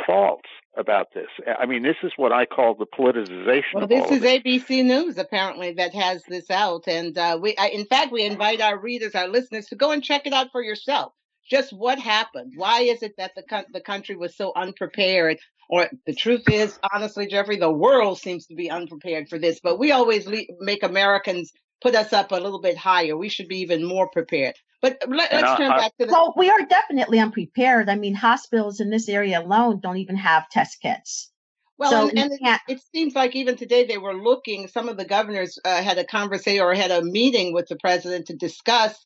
false. 0.07 0.43
about 0.79 1.13
this. 1.13 1.27
I 1.59 1.67
mean, 1.67 1.83
this 1.83 1.97
is 2.03 2.13
what 2.17 2.33
I 2.33 2.47
call 2.47 2.75
the 2.75 2.87
politicization. 2.87 3.75
Well, 3.75 3.87
this 3.87 4.11
is. 4.11 4.23
ABC 4.23 4.85
News 4.85 5.19
apparently 5.19 5.73
that 5.73 5.93
has 5.95 6.23
this 6.29 6.51
out, 6.51 6.87
and 6.87 7.19
uh, 7.19 7.39
we, 7.41 7.57
I, 7.57 7.69
in 7.69 7.85
fact, 7.85 8.13
we 8.13 8.23
invite 8.25 8.61
our 8.61 8.79
readers, 8.79 9.15
our 9.15 9.29
listeners, 9.29 9.67
to 9.67 9.77
go 9.77 9.91
and 9.91 10.03
check 10.03 10.27
it 10.27 10.33
out 10.33 10.53
for 10.53 10.63
yourself. 10.63 11.13
Just 11.51 11.73
what 11.73 11.99
happened? 11.99 12.53
Why 12.57 12.81
is 12.81 13.03
it 13.03 13.15
that 13.19 13.33
the 13.35 13.65
the 13.73 13.81
country 13.81 14.17
was 14.17 14.37
so 14.37 14.53
unprepared? 14.55 15.39
Or 15.71 15.89
the 16.07 16.15
truth 16.15 16.49
is, 16.51 16.79
honestly, 16.95 17.27
Jeffrey, 17.27 17.57
the 17.57 17.71
world 17.71 18.19
seems 18.19 18.47
to 18.47 18.55
be 18.55 18.71
unprepared 18.71 19.29
for 19.29 19.39
this. 19.39 19.61
But 19.63 19.79
we 19.79 19.93
always 19.93 20.27
le- 20.27 20.47
make 20.61 20.83
Americans 20.83 21.53
put 21.83 21.95
us 21.95 22.13
up 22.13 22.33
a 22.33 22.37
little 22.37 22.61
bit 22.61 22.77
higher. 22.77 23.17
We 23.17 23.29
should 23.29 23.49
be 23.49 23.59
even 23.59 23.85
more 23.85 24.09
prepared. 24.09 24.55
But 24.81 25.03
let, 25.09 25.33
us 25.33 25.59
turn 25.59 25.71
back 25.71 25.93
to 25.99 26.07
the. 26.07 26.13
Well, 26.13 26.35
we 26.37 26.49
are 26.51 26.65
definitely 26.67 27.19
unprepared. 27.19 27.89
I 27.89 27.97
mean, 27.97 28.15
hospitals 28.15 28.81
in 28.81 28.91
this 28.91 29.09
area 29.09 29.41
alone 29.41 29.81
don't 29.81 29.97
even 29.97 30.17
have 30.17 30.49
test 30.51 30.81
kits. 30.81 31.31
Well, 31.79 31.91
so 31.91 32.09
and, 32.09 32.19
and 32.19 32.33
it, 32.33 32.61
it, 32.69 32.81
seems 32.93 33.15
like 33.15 33.37
even 33.37 33.57
today 33.57 33.85
they 33.85 33.99
were 33.99 34.15
looking. 34.15 34.69
Some 34.69 34.89
of 34.89 34.97
the 34.97 35.05
governors 35.05 35.59
uh, 35.65 35.83
had 35.83 35.99
a 35.99 36.05
conversation 36.05 36.63
or 36.63 36.75
had 36.75 36.91
a 36.91 37.03
meeting 37.03 37.53
with 37.53 37.69
the 37.69 37.77
president 37.77 38.27
to 38.27 38.37
discuss 38.37 39.05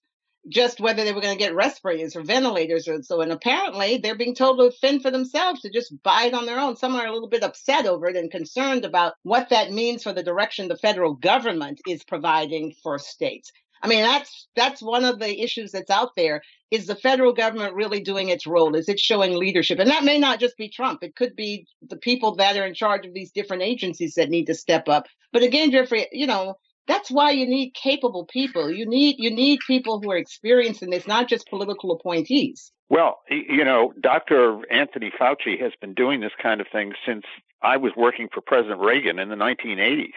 just 0.49 0.81
whether 0.81 1.05
they 1.05 1.13
were 1.13 1.21
going 1.21 1.37
to 1.37 1.43
get 1.43 1.55
respirators 1.55 2.17
or 2.17 2.23
ventilators 2.23 2.89
or 2.89 3.03
so. 3.03 3.21
And 3.21 3.33
apparently 3.33 3.99
they're 3.99 4.17
being 4.17 4.35
told 4.35 4.59
to 4.59 4.77
fend 4.79 5.03
for 5.03 5.11
themselves 5.11 5.61
to 5.63 5.71
just 5.71 5.95
buy 6.03 6.25
it 6.25 6.35
on 6.35 6.47
their 6.47 6.59
own. 6.59 6.77
Some 6.77 6.97
are 6.97 7.07
a 7.07 7.13
little 7.13 7.29
bit 7.29 7.45
upset 7.45 7.87
over 7.87 8.09
it 8.09 8.17
and 8.17 8.31
concerned 8.31 8.85
about 8.85 9.15
what 9.23 9.51
that 9.51 9.73
means 9.73 10.03
for 10.03 10.13
the 10.13 10.23
direction 10.23 10.69
the 10.69 10.77
federal 10.77 11.15
government 11.15 11.81
is 11.89 12.05
providing 12.05 12.75
for 12.83 12.99
states. 12.99 13.53
I 13.83 13.89
mean, 13.89 14.03
that's 14.03 14.47
that's 14.55 14.81
one 14.81 15.05
of 15.05 15.19
the 15.19 15.43
issues 15.43 15.73
that's 15.73 15.91
out 15.91 16.11
there. 16.17 16.43
Is 16.71 16.87
the 16.87 16.95
federal 16.95 17.33
government 17.33 17.75
really 17.75 18.01
doing 18.01 18.29
its 18.29 18.47
role? 18.47 18.75
Is 18.77 18.89
it 18.89 19.01
showing 19.01 19.37
leadership? 19.37 19.79
And 19.79 19.91
that 19.91 20.05
may 20.05 20.19
not 20.19 20.41
just 20.41 20.57
be 20.57 20.69
Trump. 20.69 21.03
It 21.03 21.17
could 21.17 21.35
be 21.37 21.67
the 21.91 21.97
people 21.97 22.37
that 22.37 22.57
are 22.57 22.65
in 22.65 22.75
charge 22.75 23.07
of 23.07 23.13
these 23.13 23.33
different 23.33 23.63
agencies 23.63 24.15
that 24.15 24.31
need 24.31 24.47
to 24.47 24.55
step 24.55 24.89
up. 24.89 25.07
But 25.33 25.43
again, 25.43 25.71
Jeffrey, 25.73 26.07
you 26.13 26.27
know, 26.27 26.55
that's 26.87 27.11
why 27.11 27.31
you 27.31 27.47
need 27.47 27.75
capable 27.75 28.27
people. 28.27 28.71
You 28.71 28.87
need 28.87 29.17
you 29.19 29.31
need 29.31 29.61
people 29.67 30.01
who 30.01 30.11
are 30.11 30.17
experienced 30.17 30.83
in 30.83 30.91
this, 30.91 31.07
not 31.07 31.29
just 31.29 31.49
political 31.49 31.93
appointees. 31.93 32.73
Well, 32.89 33.21
you 33.31 33.65
know, 33.65 33.95
Dr. 34.01 34.61
Anthony 34.71 35.11
Fauci 35.19 35.59
has 35.61 35.73
been 35.81 35.95
doing 35.95 36.21
this 36.21 36.33
kind 36.43 36.61
of 36.61 36.67
thing 36.71 36.93
since 37.07 37.25
I 37.63 37.79
was 37.79 37.93
working 37.97 38.29
for 38.33 38.43
President 38.43 38.81
Reagan 38.81 39.19
in 39.19 39.31
the 39.31 39.35
1980s. 39.35 40.11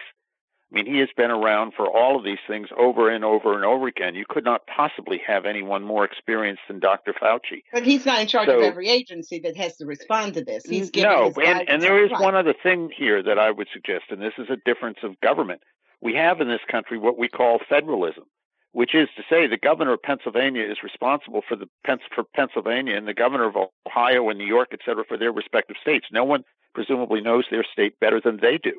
I 0.70 0.74
mean, 0.74 0.86
he 0.86 0.98
has 0.98 1.08
been 1.16 1.30
around 1.30 1.74
for 1.76 1.86
all 1.86 2.18
of 2.18 2.24
these 2.24 2.40
things 2.48 2.68
over 2.76 3.08
and 3.08 3.24
over 3.24 3.54
and 3.54 3.64
over 3.64 3.86
again. 3.86 4.16
You 4.16 4.24
could 4.28 4.44
not 4.44 4.62
possibly 4.66 5.22
have 5.24 5.46
anyone 5.46 5.84
more 5.84 6.04
experienced 6.04 6.62
than 6.66 6.80
Dr. 6.80 7.14
Fauci. 7.14 7.62
But 7.72 7.84
he's 7.84 8.04
not 8.04 8.20
in 8.20 8.26
charge 8.26 8.48
so, 8.48 8.58
of 8.58 8.64
every 8.64 8.88
agency 8.88 9.38
that 9.44 9.56
has 9.56 9.76
to 9.76 9.86
respond 9.86 10.34
to 10.34 10.44
this. 10.44 10.64
He's 10.64 10.92
no, 10.96 11.32
and, 11.42 11.68
and 11.68 11.80
there 11.80 12.04
is 12.04 12.10
one 12.10 12.34
other 12.34 12.54
thing 12.62 12.90
here 12.94 13.22
that 13.22 13.38
I 13.38 13.52
would 13.52 13.68
suggest, 13.72 14.06
and 14.10 14.20
this 14.20 14.34
is 14.38 14.48
a 14.50 14.56
difference 14.66 14.98
of 15.04 15.18
government 15.20 15.62
we 16.00 16.14
have 16.14 16.40
in 16.40 16.48
this 16.48 16.60
country 16.70 16.98
what 16.98 17.18
we 17.18 17.28
call 17.28 17.58
federalism, 17.68 18.24
which 18.72 18.94
is 18.94 19.08
to 19.16 19.22
say 19.28 19.46
the 19.46 19.56
governor 19.56 19.94
of 19.94 20.02
Pennsylvania 20.02 20.62
is 20.62 20.82
responsible 20.82 21.42
for 21.48 21.56
the 21.56 21.68
for 22.14 22.24
Pennsylvania 22.34 22.96
and 22.96 23.08
the 23.08 23.14
governor 23.14 23.46
of 23.46 23.56
Ohio 23.86 24.28
and 24.28 24.38
New 24.38 24.46
York, 24.46 24.68
et 24.72 24.80
cetera, 24.84 25.04
for 25.06 25.16
their 25.16 25.32
respective 25.32 25.76
states. 25.80 26.06
No 26.12 26.24
one 26.24 26.44
presumably 26.74 27.20
knows 27.20 27.44
their 27.50 27.64
state 27.64 27.98
better 28.00 28.20
than 28.20 28.38
they 28.40 28.58
do. 28.58 28.74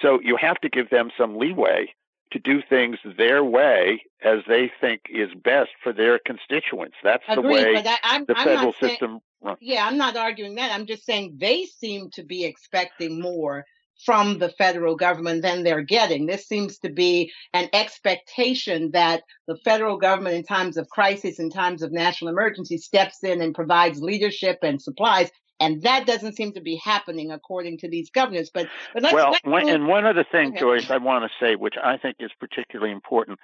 So 0.00 0.20
you 0.22 0.36
have 0.36 0.60
to 0.60 0.68
give 0.68 0.90
them 0.90 1.10
some 1.18 1.36
leeway 1.36 1.92
to 2.32 2.38
do 2.38 2.62
things 2.68 2.96
their 3.18 3.44
way 3.44 4.02
as 4.24 4.38
they 4.48 4.70
think 4.80 5.02
is 5.10 5.28
best 5.34 5.70
for 5.82 5.92
their 5.92 6.18
constituents. 6.24 6.96
That's 7.02 7.22
Agreed, 7.28 7.42
the 7.42 7.48
way 7.48 7.76
I, 7.76 7.98
I'm, 8.02 8.24
the 8.24 8.34
federal 8.34 8.72
saying, 8.80 8.92
system 8.92 9.20
runs. 9.42 9.58
Yeah, 9.60 9.86
I'm 9.86 9.98
not 9.98 10.16
arguing 10.16 10.54
that. 10.54 10.72
I'm 10.72 10.86
just 10.86 11.04
saying 11.04 11.36
they 11.38 11.64
seem 11.64 12.10
to 12.12 12.22
be 12.22 12.44
expecting 12.44 13.20
more 13.20 13.64
from 14.04 14.38
the 14.38 14.48
federal 14.48 14.96
government 14.96 15.42
than 15.42 15.62
they're 15.62 15.82
getting. 15.82 16.26
This 16.26 16.46
seems 16.46 16.78
to 16.78 16.90
be 16.90 17.32
an 17.52 17.68
expectation 17.72 18.90
that 18.92 19.22
the 19.46 19.56
federal 19.64 19.96
government 19.96 20.34
in 20.34 20.44
times 20.44 20.76
of 20.76 20.88
crisis, 20.88 21.38
in 21.38 21.50
times 21.50 21.82
of 21.82 21.92
national 21.92 22.30
emergency, 22.30 22.78
steps 22.78 23.22
in 23.22 23.40
and 23.40 23.54
provides 23.54 24.00
leadership 24.00 24.58
and 24.62 24.82
supplies. 24.82 25.30
And 25.60 25.82
that 25.82 26.06
doesn't 26.06 26.36
seem 26.36 26.52
to 26.54 26.60
be 26.60 26.76
happening 26.76 27.30
according 27.30 27.78
to 27.78 27.88
these 27.88 28.10
governors. 28.10 28.50
But, 28.52 28.66
but 28.92 29.04
let's, 29.04 29.14
well, 29.14 29.30
let's 29.30 29.44
one, 29.44 29.68
and 29.68 29.86
one 29.86 30.04
other 30.04 30.24
thing, 30.24 30.48
okay. 30.48 30.58
Joyce, 30.58 30.90
I 30.90 30.98
want 30.98 31.24
to 31.24 31.44
say, 31.44 31.54
which 31.54 31.74
I 31.82 31.96
think 31.98 32.16
is 32.18 32.32
particularly 32.40 32.92
important 32.92 33.38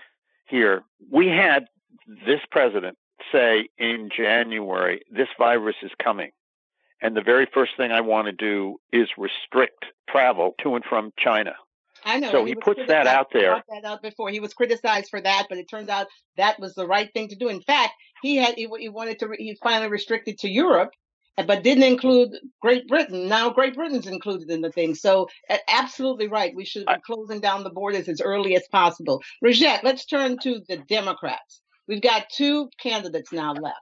here. 0.46 0.82
We 1.10 1.28
had 1.28 1.66
this 2.26 2.40
president 2.50 2.98
say 3.30 3.68
in 3.78 4.08
January, 4.16 5.02
this 5.10 5.28
virus 5.38 5.76
is 5.82 5.92
coming. 6.02 6.30
And 7.00 7.16
the 7.16 7.22
very 7.22 7.46
first 7.52 7.76
thing 7.76 7.92
I 7.92 8.00
want 8.00 8.26
to 8.26 8.32
do 8.32 8.80
is 8.92 9.08
restrict 9.16 9.86
travel 10.08 10.54
to 10.62 10.74
and 10.74 10.84
from 10.84 11.12
China. 11.16 11.52
I 12.04 12.18
know. 12.18 12.30
So 12.30 12.44
he, 12.44 12.52
he 12.52 12.54
puts 12.54 12.80
that 12.86 13.06
out 13.06 13.28
there. 13.32 13.62
That 13.68 13.84
out 13.84 14.02
before 14.02 14.30
he 14.30 14.40
was 14.40 14.54
criticized 14.54 15.10
for 15.10 15.20
that, 15.20 15.46
but 15.48 15.58
it 15.58 15.68
turns 15.68 15.88
out 15.88 16.06
that 16.36 16.58
was 16.58 16.74
the 16.74 16.86
right 16.86 17.12
thing 17.12 17.28
to 17.28 17.36
do. 17.36 17.48
In 17.48 17.60
fact, 17.60 17.92
he 18.22 18.36
had 18.36 18.54
he, 18.54 18.68
he 18.78 18.88
wanted 18.88 19.18
to 19.20 19.30
he 19.36 19.56
finally 19.62 19.90
restricted 19.90 20.38
to 20.38 20.48
Europe, 20.48 20.90
but 21.36 21.62
didn't 21.62 21.84
include 21.84 22.30
Great 22.60 22.86
Britain. 22.88 23.28
Now 23.28 23.50
Great 23.50 23.74
Britain's 23.74 24.06
included 24.06 24.50
in 24.50 24.60
the 24.60 24.72
thing. 24.72 24.94
So 24.94 25.28
absolutely 25.68 26.28
right. 26.28 26.54
We 26.54 26.64
should 26.64 26.86
be 26.86 26.94
closing 27.04 27.40
down 27.40 27.64
the 27.64 27.70
borders 27.70 28.08
as 28.08 28.20
early 28.20 28.56
as 28.56 28.66
possible. 28.70 29.22
Rogette, 29.44 29.82
let's 29.82 30.04
turn 30.04 30.38
to 30.42 30.60
the 30.68 30.78
Democrats. 30.78 31.62
We've 31.86 32.02
got 32.02 32.28
two 32.30 32.70
candidates 32.80 33.32
now 33.32 33.54
left. 33.54 33.78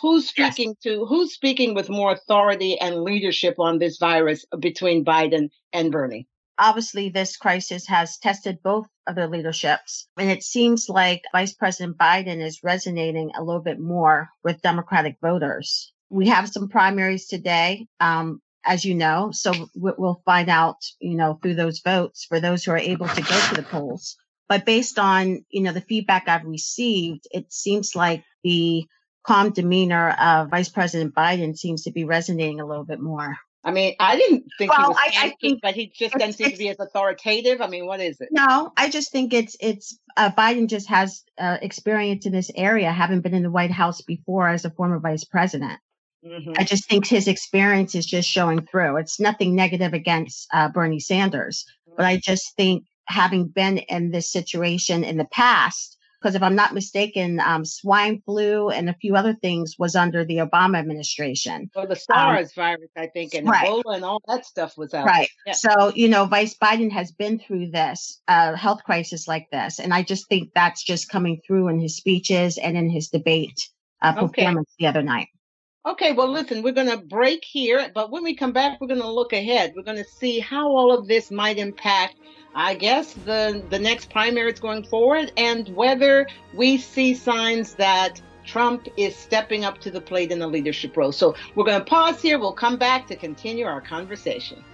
Who's 0.00 0.28
speaking 0.28 0.76
yes. 0.82 0.94
to 0.94 1.06
who's 1.06 1.32
speaking 1.32 1.74
with 1.74 1.88
more 1.88 2.12
authority 2.12 2.78
and 2.78 3.02
leadership 3.02 3.58
on 3.58 3.78
this 3.78 3.98
virus 3.98 4.44
between 4.58 5.04
Biden 5.04 5.50
and 5.72 5.90
Bernie? 5.90 6.28
Obviously, 6.58 7.08
this 7.08 7.36
crisis 7.36 7.86
has 7.86 8.18
tested 8.18 8.62
both 8.62 8.86
of 9.06 9.14
their 9.14 9.28
leaderships. 9.28 10.08
And 10.16 10.30
it 10.30 10.42
seems 10.42 10.88
like 10.88 11.22
Vice 11.32 11.52
President 11.52 11.98
Biden 11.98 12.42
is 12.42 12.62
resonating 12.62 13.30
a 13.36 13.42
little 13.42 13.62
bit 13.62 13.78
more 13.78 14.28
with 14.42 14.62
Democratic 14.62 15.16
voters. 15.20 15.92
We 16.08 16.28
have 16.28 16.48
some 16.48 16.68
primaries 16.68 17.26
today, 17.26 17.86
um, 18.00 18.40
as 18.64 18.84
you 18.84 18.94
know, 18.94 19.30
so 19.32 19.52
we'll 19.74 20.22
find 20.24 20.48
out, 20.48 20.76
you 20.98 21.16
know, 21.16 21.38
through 21.42 21.54
those 21.54 21.80
votes 21.80 22.24
for 22.24 22.40
those 22.40 22.64
who 22.64 22.72
are 22.72 22.78
able 22.78 23.08
to 23.08 23.22
go 23.22 23.48
to 23.48 23.54
the 23.54 23.62
polls. 23.62 24.16
But 24.48 24.64
based 24.64 24.98
on, 24.98 25.44
you 25.50 25.62
know, 25.62 25.72
the 25.72 25.80
feedback 25.80 26.28
I've 26.28 26.44
received, 26.44 27.26
it 27.32 27.52
seems 27.52 27.96
like 27.96 28.24
the 28.44 28.86
calm 29.26 29.50
demeanor 29.50 30.10
of 30.10 30.50
Vice 30.50 30.68
President 30.68 31.14
Biden 31.14 31.56
seems 31.56 31.82
to 31.82 31.90
be 31.90 32.04
resonating 32.04 32.60
a 32.60 32.66
little 32.66 32.84
bit 32.84 33.00
more. 33.00 33.36
I 33.64 33.72
mean, 33.72 33.96
I 33.98 34.14
didn't 34.16 34.44
think 34.58 34.70
well, 34.70 34.82
he 34.82 34.88
was 34.88 34.96
I, 34.96 35.26
I 35.26 35.34
think 35.40 35.60
but 35.60 35.74
he 35.74 35.92
just 35.92 36.14
doesn't 36.14 36.34
seem 36.34 36.52
to 36.52 36.56
be 36.56 36.68
as 36.68 36.78
authoritative. 36.78 37.60
I 37.60 37.66
mean, 37.66 37.86
what 37.86 38.00
is 38.00 38.20
it? 38.20 38.28
No, 38.30 38.72
I 38.76 38.88
just 38.88 39.10
think 39.10 39.34
it's 39.34 39.56
it's 39.58 39.98
uh, 40.16 40.30
Biden 40.30 40.68
just 40.68 40.88
has 40.88 41.24
uh, 41.36 41.58
experience 41.60 42.26
in 42.26 42.32
this 42.32 42.50
area, 42.54 42.92
having 42.92 43.22
been 43.22 43.34
in 43.34 43.42
the 43.42 43.50
White 43.50 43.72
House 43.72 44.02
before 44.02 44.48
as 44.48 44.64
a 44.64 44.70
former 44.70 45.00
vice 45.00 45.24
president. 45.24 45.80
Mm-hmm. 46.24 46.52
I 46.56 46.62
just 46.62 46.88
think 46.88 47.08
his 47.08 47.26
experience 47.26 47.96
is 47.96 48.06
just 48.06 48.28
showing 48.28 48.64
through. 48.66 48.98
It's 48.98 49.18
nothing 49.18 49.56
negative 49.56 49.94
against 49.94 50.46
uh, 50.52 50.68
Bernie 50.68 51.00
Sanders, 51.00 51.64
mm-hmm. 51.88 51.96
but 51.96 52.06
I 52.06 52.18
just 52.18 52.54
think 52.56 52.84
having 53.08 53.48
been 53.48 53.78
in 53.78 54.12
this 54.12 54.30
situation 54.30 55.02
in 55.02 55.16
the 55.16 55.26
past, 55.26 55.95
because 56.26 56.34
if 56.34 56.42
I'm 56.42 56.56
not 56.56 56.74
mistaken, 56.74 57.38
um, 57.38 57.64
swine 57.64 58.20
flu 58.26 58.68
and 58.68 58.90
a 58.90 58.94
few 58.94 59.14
other 59.14 59.32
things 59.32 59.76
was 59.78 59.94
under 59.94 60.24
the 60.24 60.38
Obama 60.38 60.76
administration. 60.76 61.70
Or 61.76 61.86
the 61.86 61.92
um, 61.92 62.00
SARS 62.00 62.48
um, 62.48 62.52
virus, 62.56 62.90
I 62.96 63.06
think, 63.06 63.34
and 63.34 63.48
right. 63.48 63.64
Ebola 63.64 63.94
and 63.94 64.04
all 64.04 64.20
that 64.26 64.44
stuff 64.44 64.76
was 64.76 64.92
out. 64.92 65.06
Right. 65.06 65.28
Yeah. 65.46 65.52
So, 65.52 65.92
you 65.94 66.08
know, 66.08 66.24
Vice 66.24 66.56
Biden 66.58 66.90
has 66.90 67.12
been 67.12 67.38
through 67.38 67.70
this 67.70 68.20
uh, 68.26 68.56
health 68.56 68.82
crisis 68.82 69.28
like 69.28 69.48
this. 69.52 69.78
And 69.78 69.94
I 69.94 70.02
just 70.02 70.28
think 70.28 70.50
that's 70.52 70.82
just 70.82 71.08
coming 71.08 71.40
through 71.46 71.68
in 71.68 71.78
his 71.78 71.94
speeches 71.94 72.58
and 72.58 72.76
in 72.76 72.90
his 72.90 73.06
debate 73.06 73.68
uh, 74.02 74.14
performance 74.14 74.68
okay. 74.70 74.76
the 74.80 74.86
other 74.88 75.02
night. 75.02 75.28
Okay, 75.86 76.12
well, 76.12 76.28
listen, 76.28 76.62
we're 76.62 76.72
going 76.72 76.90
to 76.90 76.96
break 76.96 77.44
here, 77.44 77.90
but 77.94 78.10
when 78.10 78.24
we 78.24 78.34
come 78.34 78.52
back, 78.52 78.80
we're 78.80 78.88
going 78.88 79.00
to 79.00 79.08
look 79.10 79.32
ahead. 79.32 79.72
We're 79.76 79.84
going 79.84 80.02
to 80.02 80.10
see 80.10 80.40
how 80.40 80.68
all 80.68 80.92
of 80.92 81.06
this 81.06 81.30
might 81.30 81.58
impact 81.58 82.16
I 82.56 82.72
guess 82.72 83.12
the 83.12 83.62
the 83.68 83.78
next 83.78 84.08
primaries 84.08 84.58
going 84.60 84.84
forward, 84.84 85.30
and 85.36 85.68
whether 85.76 86.26
we 86.54 86.78
see 86.78 87.12
signs 87.12 87.74
that 87.74 88.22
Trump 88.46 88.88
is 88.96 89.14
stepping 89.14 89.66
up 89.66 89.78
to 89.82 89.90
the 89.90 90.00
plate 90.00 90.32
in 90.32 90.38
the 90.38 90.46
leadership 90.46 90.96
role. 90.96 91.12
So 91.12 91.34
we're 91.54 91.66
going 91.66 91.78
to 91.78 91.84
pause 91.84 92.22
here. 92.22 92.38
We'll 92.38 92.54
come 92.54 92.78
back 92.78 93.06
to 93.08 93.16
continue 93.16 93.66
our 93.66 93.82
conversation. 93.82 94.64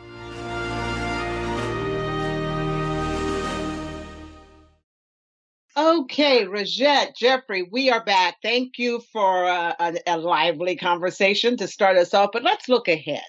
Okay, 5.82 6.44
Rogette, 6.44 7.16
Jeffrey, 7.16 7.64
we 7.64 7.90
are 7.90 8.04
back. 8.04 8.36
Thank 8.40 8.78
you 8.78 9.00
for 9.12 9.46
uh, 9.46 9.72
a, 9.80 9.98
a 10.06 10.16
lively 10.16 10.76
conversation 10.76 11.56
to 11.56 11.66
start 11.66 11.96
us 11.96 12.14
off, 12.14 12.30
but 12.32 12.44
let's 12.44 12.68
look 12.68 12.86
ahead 12.86 13.24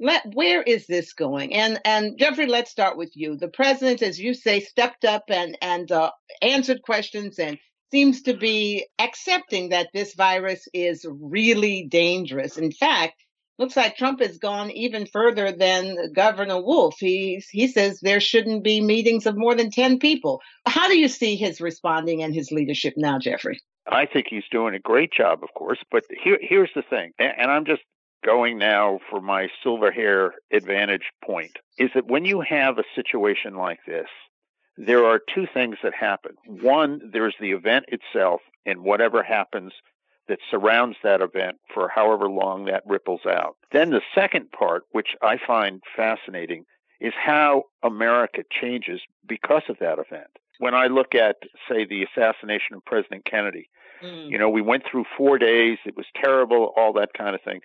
let 0.00 0.22
where 0.34 0.62
is 0.62 0.86
this 0.86 1.12
going? 1.12 1.54
And 1.54 1.78
and 1.84 2.18
Jeffrey, 2.18 2.46
let's 2.46 2.70
start 2.70 2.96
with 2.96 3.10
you. 3.14 3.36
The 3.36 3.48
president, 3.48 4.00
as 4.00 4.18
you 4.18 4.32
say, 4.32 4.60
stepped 4.60 5.04
up 5.04 5.24
and 5.28 5.58
and 5.60 5.92
uh, 5.92 6.10
answered 6.40 6.80
questions 6.82 7.38
and 7.38 7.58
seems 7.90 8.22
to 8.22 8.34
be 8.34 8.86
accepting 8.98 9.68
that 9.68 9.90
this 9.92 10.14
virus 10.14 10.66
is 10.72 11.04
really 11.06 11.86
dangerous. 11.86 12.56
In 12.56 12.72
fact, 12.72 13.22
looks 13.60 13.76
like 13.76 13.96
Trump 13.96 14.20
has 14.20 14.38
gone 14.38 14.70
even 14.70 15.06
further 15.06 15.52
than 15.52 16.12
Governor 16.12 16.60
Wolf. 16.60 16.96
He 16.98 17.44
he 17.50 17.68
says 17.68 18.00
there 18.00 18.20
shouldn't 18.20 18.64
be 18.64 18.80
meetings 18.80 19.26
of 19.26 19.36
more 19.36 19.54
than 19.54 19.70
10 19.70 19.98
people. 19.98 20.40
How 20.66 20.88
do 20.88 20.98
you 20.98 21.08
see 21.08 21.36
his 21.36 21.60
responding 21.60 22.22
and 22.22 22.34
his 22.34 22.50
leadership 22.50 22.94
now, 22.96 23.18
Jeffrey? 23.18 23.60
I 23.86 24.06
think 24.06 24.26
he's 24.28 24.44
doing 24.50 24.74
a 24.74 24.78
great 24.78 25.12
job, 25.12 25.42
of 25.42 25.50
course. 25.54 25.78
But 25.90 26.04
here, 26.22 26.38
here's 26.40 26.70
the 26.74 26.82
thing, 26.82 27.12
and 27.18 27.50
I'm 27.50 27.64
just 27.64 27.82
going 28.24 28.58
now 28.58 28.98
for 29.10 29.20
my 29.20 29.48
silver 29.62 29.90
hair 29.90 30.34
advantage 30.52 31.10
point 31.24 31.58
is 31.78 31.90
that 31.94 32.06
when 32.06 32.24
you 32.24 32.40
have 32.42 32.78
a 32.78 32.84
situation 32.94 33.54
like 33.54 33.80
this, 33.86 34.08
there 34.76 35.04
are 35.04 35.20
two 35.34 35.46
things 35.52 35.76
that 35.82 35.94
happen. 35.94 36.32
One, 36.46 37.10
there's 37.12 37.34
the 37.40 37.52
event 37.52 37.86
itself 37.88 38.40
and 38.66 38.82
whatever 38.82 39.22
happens 39.22 39.72
that 40.30 40.38
surrounds 40.48 40.96
that 41.02 41.20
event 41.20 41.56
for 41.74 41.88
however 41.88 42.30
long 42.30 42.64
that 42.64 42.84
ripples 42.86 43.26
out. 43.26 43.56
Then 43.72 43.90
the 43.90 44.00
second 44.14 44.52
part, 44.52 44.84
which 44.92 45.08
I 45.20 45.38
find 45.44 45.82
fascinating, 45.96 46.64
is 47.00 47.12
how 47.18 47.64
America 47.82 48.44
changes 48.48 49.00
because 49.26 49.64
of 49.68 49.76
that 49.80 49.98
event. 49.98 50.30
When 50.58 50.74
I 50.74 50.86
look 50.86 51.14
at, 51.14 51.36
say, 51.68 51.84
the 51.84 52.04
assassination 52.04 52.76
of 52.76 52.84
President 52.84 53.24
Kennedy, 53.24 53.68
mm. 54.02 54.30
you 54.30 54.38
know, 54.38 54.48
we 54.48 54.62
went 54.62 54.84
through 54.88 55.04
four 55.16 55.36
days, 55.36 55.78
it 55.84 55.96
was 55.96 56.06
terrible, 56.14 56.72
all 56.76 56.92
that 56.92 57.12
kind 57.12 57.34
of 57.34 57.42
thing. 57.42 57.60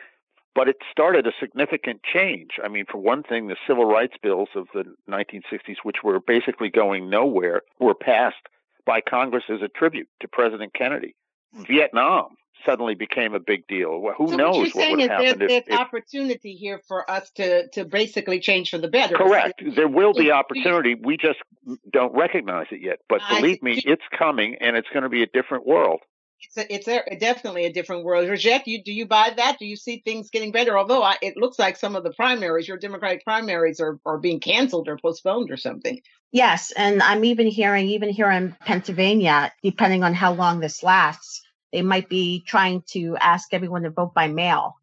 But 0.55 0.67
it 0.67 0.77
started 0.89 1.27
a 1.27 1.33
significant 1.39 2.01
change. 2.01 2.51
I 2.63 2.69
mean, 2.69 2.85
for 2.89 2.97
one 2.97 3.21
thing, 3.21 3.47
the 3.47 3.57
civil 3.67 3.85
rights 3.85 4.15
bills 4.23 4.49
of 4.55 4.67
the 4.73 4.85
1960s, 5.07 5.77
which 5.83 5.97
were 6.03 6.19
basically 6.19 6.69
going 6.69 7.09
nowhere, 7.09 7.61
were 7.79 7.93
passed 7.93 8.47
by 8.85 9.01
Congress 9.01 9.43
as 9.49 9.61
a 9.61 9.67
tribute 9.67 10.07
to 10.21 10.27
President 10.27 10.73
Kennedy. 10.73 11.13
Vietnam 11.67 12.35
suddenly 12.65 12.95
became 12.95 13.33
a 13.33 13.39
big 13.39 13.67
deal. 13.67 13.99
Well, 13.99 14.15
who 14.17 14.29
so 14.29 14.35
knows 14.35 14.73
what, 14.73 14.75
what 14.75 14.91
would 14.91 14.99
have 15.01 15.09
happened? 15.09 15.41
There's, 15.41 15.51
if, 15.51 15.65
there's 15.65 15.79
if, 15.79 15.79
opportunity 15.79 16.55
here 16.55 16.81
for 16.87 17.09
us 17.09 17.29
to 17.31 17.67
to 17.69 17.85
basically 17.85 18.39
change 18.39 18.69
for 18.69 18.77
the 18.77 18.87
better. 18.87 19.15
Correct. 19.15 19.61
There 19.75 19.87
will 19.87 20.13
be 20.13 20.31
opportunity. 20.31 20.95
We 20.95 21.17
just 21.17 21.39
don't 21.91 22.15
recognize 22.15 22.67
it 22.71 22.81
yet. 22.81 22.99
But 23.09 23.21
believe 23.29 23.61
me, 23.63 23.81
it's 23.85 24.03
coming, 24.17 24.57
and 24.61 24.75
it's 24.75 24.87
going 24.93 25.03
to 25.03 25.09
be 25.09 25.23
a 25.23 25.27
different 25.27 25.65
world. 25.65 26.01
It's 26.41 26.57
a, 26.57 26.73
it's 26.73 26.87
a, 26.87 27.17
definitely 27.17 27.65
a 27.65 27.73
different 27.73 28.03
world. 28.03 28.27
Rogette, 28.27 28.63
you 28.65 28.83
do 28.83 28.91
you 28.91 29.05
buy 29.05 29.31
that? 29.35 29.57
Do 29.57 29.65
you 29.65 29.75
see 29.75 30.01
things 30.03 30.29
getting 30.29 30.51
better? 30.51 30.77
Although 30.77 31.01
I, 31.01 31.15
it 31.21 31.37
looks 31.37 31.57
like 31.57 31.77
some 31.77 31.95
of 31.95 32.03
the 32.03 32.11
primaries, 32.11 32.67
your 32.67 32.77
Democratic 32.77 33.23
primaries, 33.23 33.79
are 33.79 33.99
are 34.05 34.17
being 34.17 34.39
canceled 34.39 34.87
or 34.87 34.97
postponed 34.97 35.49
or 35.51 35.57
something. 35.57 36.01
Yes, 36.31 36.73
and 36.75 37.01
I'm 37.01 37.23
even 37.23 37.47
hearing, 37.47 37.87
even 37.87 38.09
here 38.09 38.29
in 38.29 38.55
Pennsylvania, 38.59 39.53
depending 39.63 40.03
on 40.03 40.13
how 40.13 40.33
long 40.33 40.59
this 40.59 40.83
lasts, 40.83 41.41
they 41.75 41.81
might 41.81 42.07
be 42.07 42.41
trying 42.47 42.81
to 42.87 43.17
ask 43.17 43.53
everyone 43.53 43.83
to 43.83 43.89
vote 43.89 44.13
by 44.13 44.29
mail 44.29 44.75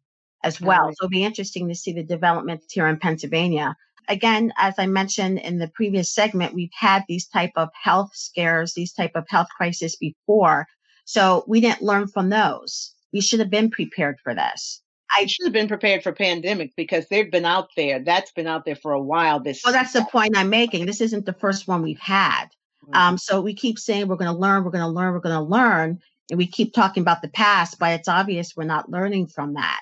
as 0.43 0.61
well. 0.61 0.85
Right. 0.85 0.95
So 0.95 1.05
it'll 1.05 1.09
be 1.09 1.23
interesting 1.23 1.67
to 1.69 1.75
see 1.75 1.91
the 1.91 2.03
developments 2.03 2.71
here 2.71 2.87
in 2.87 2.99
Pennsylvania. 2.99 3.75
Again, 4.07 4.53
as 4.57 4.75
I 4.77 4.85
mentioned 4.85 5.39
in 5.39 5.57
the 5.57 5.69
previous 5.69 6.13
segment, 6.13 6.53
we've 6.53 6.69
had 6.71 7.03
these 7.07 7.25
type 7.27 7.53
of 7.55 7.69
health 7.73 8.11
scares, 8.13 8.75
these 8.75 8.93
type 8.93 9.13
of 9.15 9.25
health 9.27 9.47
crises 9.57 9.95
before. 9.95 10.67
So 11.05 11.43
we 11.47 11.61
didn't 11.61 11.81
learn 11.81 12.09
from 12.09 12.29
those. 12.29 12.93
We 13.11 13.21
should 13.21 13.39
have 13.39 13.49
been 13.49 13.71
prepared 13.71 14.17
for 14.23 14.35
this. 14.35 14.83
I 15.09 15.25
should 15.25 15.47
have 15.47 15.53
been 15.53 15.67
prepared 15.67 16.03
for 16.03 16.13
pandemics 16.13 16.73
because 16.77 17.07
they've 17.07 17.31
been 17.31 17.45
out 17.45 17.69
there. 17.75 18.03
That's 18.03 18.31
been 18.33 18.45
out 18.45 18.65
there 18.65 18.75
for 18.75 18.91
a 18.91 19.01
while. 19.01 19.39
This 19.39 19.63
well, 19.63 19.73
that's 19.73 19.93
the 19.93 20.05
point 20.11 20.37
I'm 20.37 20.49
making. 20.51 20.85
This 20.85 21.01
isn't 21.01 21.25
the 21.25 21.33
first 21.33 21.67
one 21.67 21.81
we've 21.81 21.97
had. 21.97 22.49
Um, 22.91 23.17
so 23.17 23.41
we 23.41 23.53
keep 23.55 23.79
saying 23.79 24.07
we're 24.07 24.17
going 24.17 24.33
to 24.33 24.37
learn, 24.37 24.63
we're 24.63 24.71
going 24.71 24.83
to 24.83 24.87
learn, 24.87 25.13
we're 25.13 25.19
going 25.19 25.35
to 25.35 25.49
learn, 25.49 25.99
and 26.29 26.37
we 26.37 26.47
keep 26.47 26.73
talking 26.73 27.01
about 27.01 27.21
the 27.21 27.29
past, 27.29 27.79
but 27.79 27.93
it's 27.93 28.07
obvious 28.07 28.55
we're 28.55 28.63
not 28.63 28.89
learning 28.89 29.27
from 29.27 29.53
that. 29.53 29.81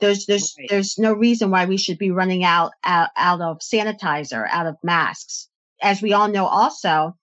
There's 0.00 0.26
there's 0.26 0.54
right. 0.58 0.68
there's 0.68 0.98
no 0.98 1.12
reason 1.12 1.50
why 1.50 1.66
we 1.66 1.76
should 1.76 1.98
be 1.98 2.10
running 2.10 2.44
out, 2.44 2.72
out 2.84 3.10
out 3.16 3.40
of 3.40 3.58
sanitizer, 3.58 4.46
out 4.48 4.66
of 4.66 4.76
masks. 4.82 5.48
As 5.82 6.02
we 6.02 6.12
all 6.12 6.28
know, 6.28 6.46
also 6.46 7.16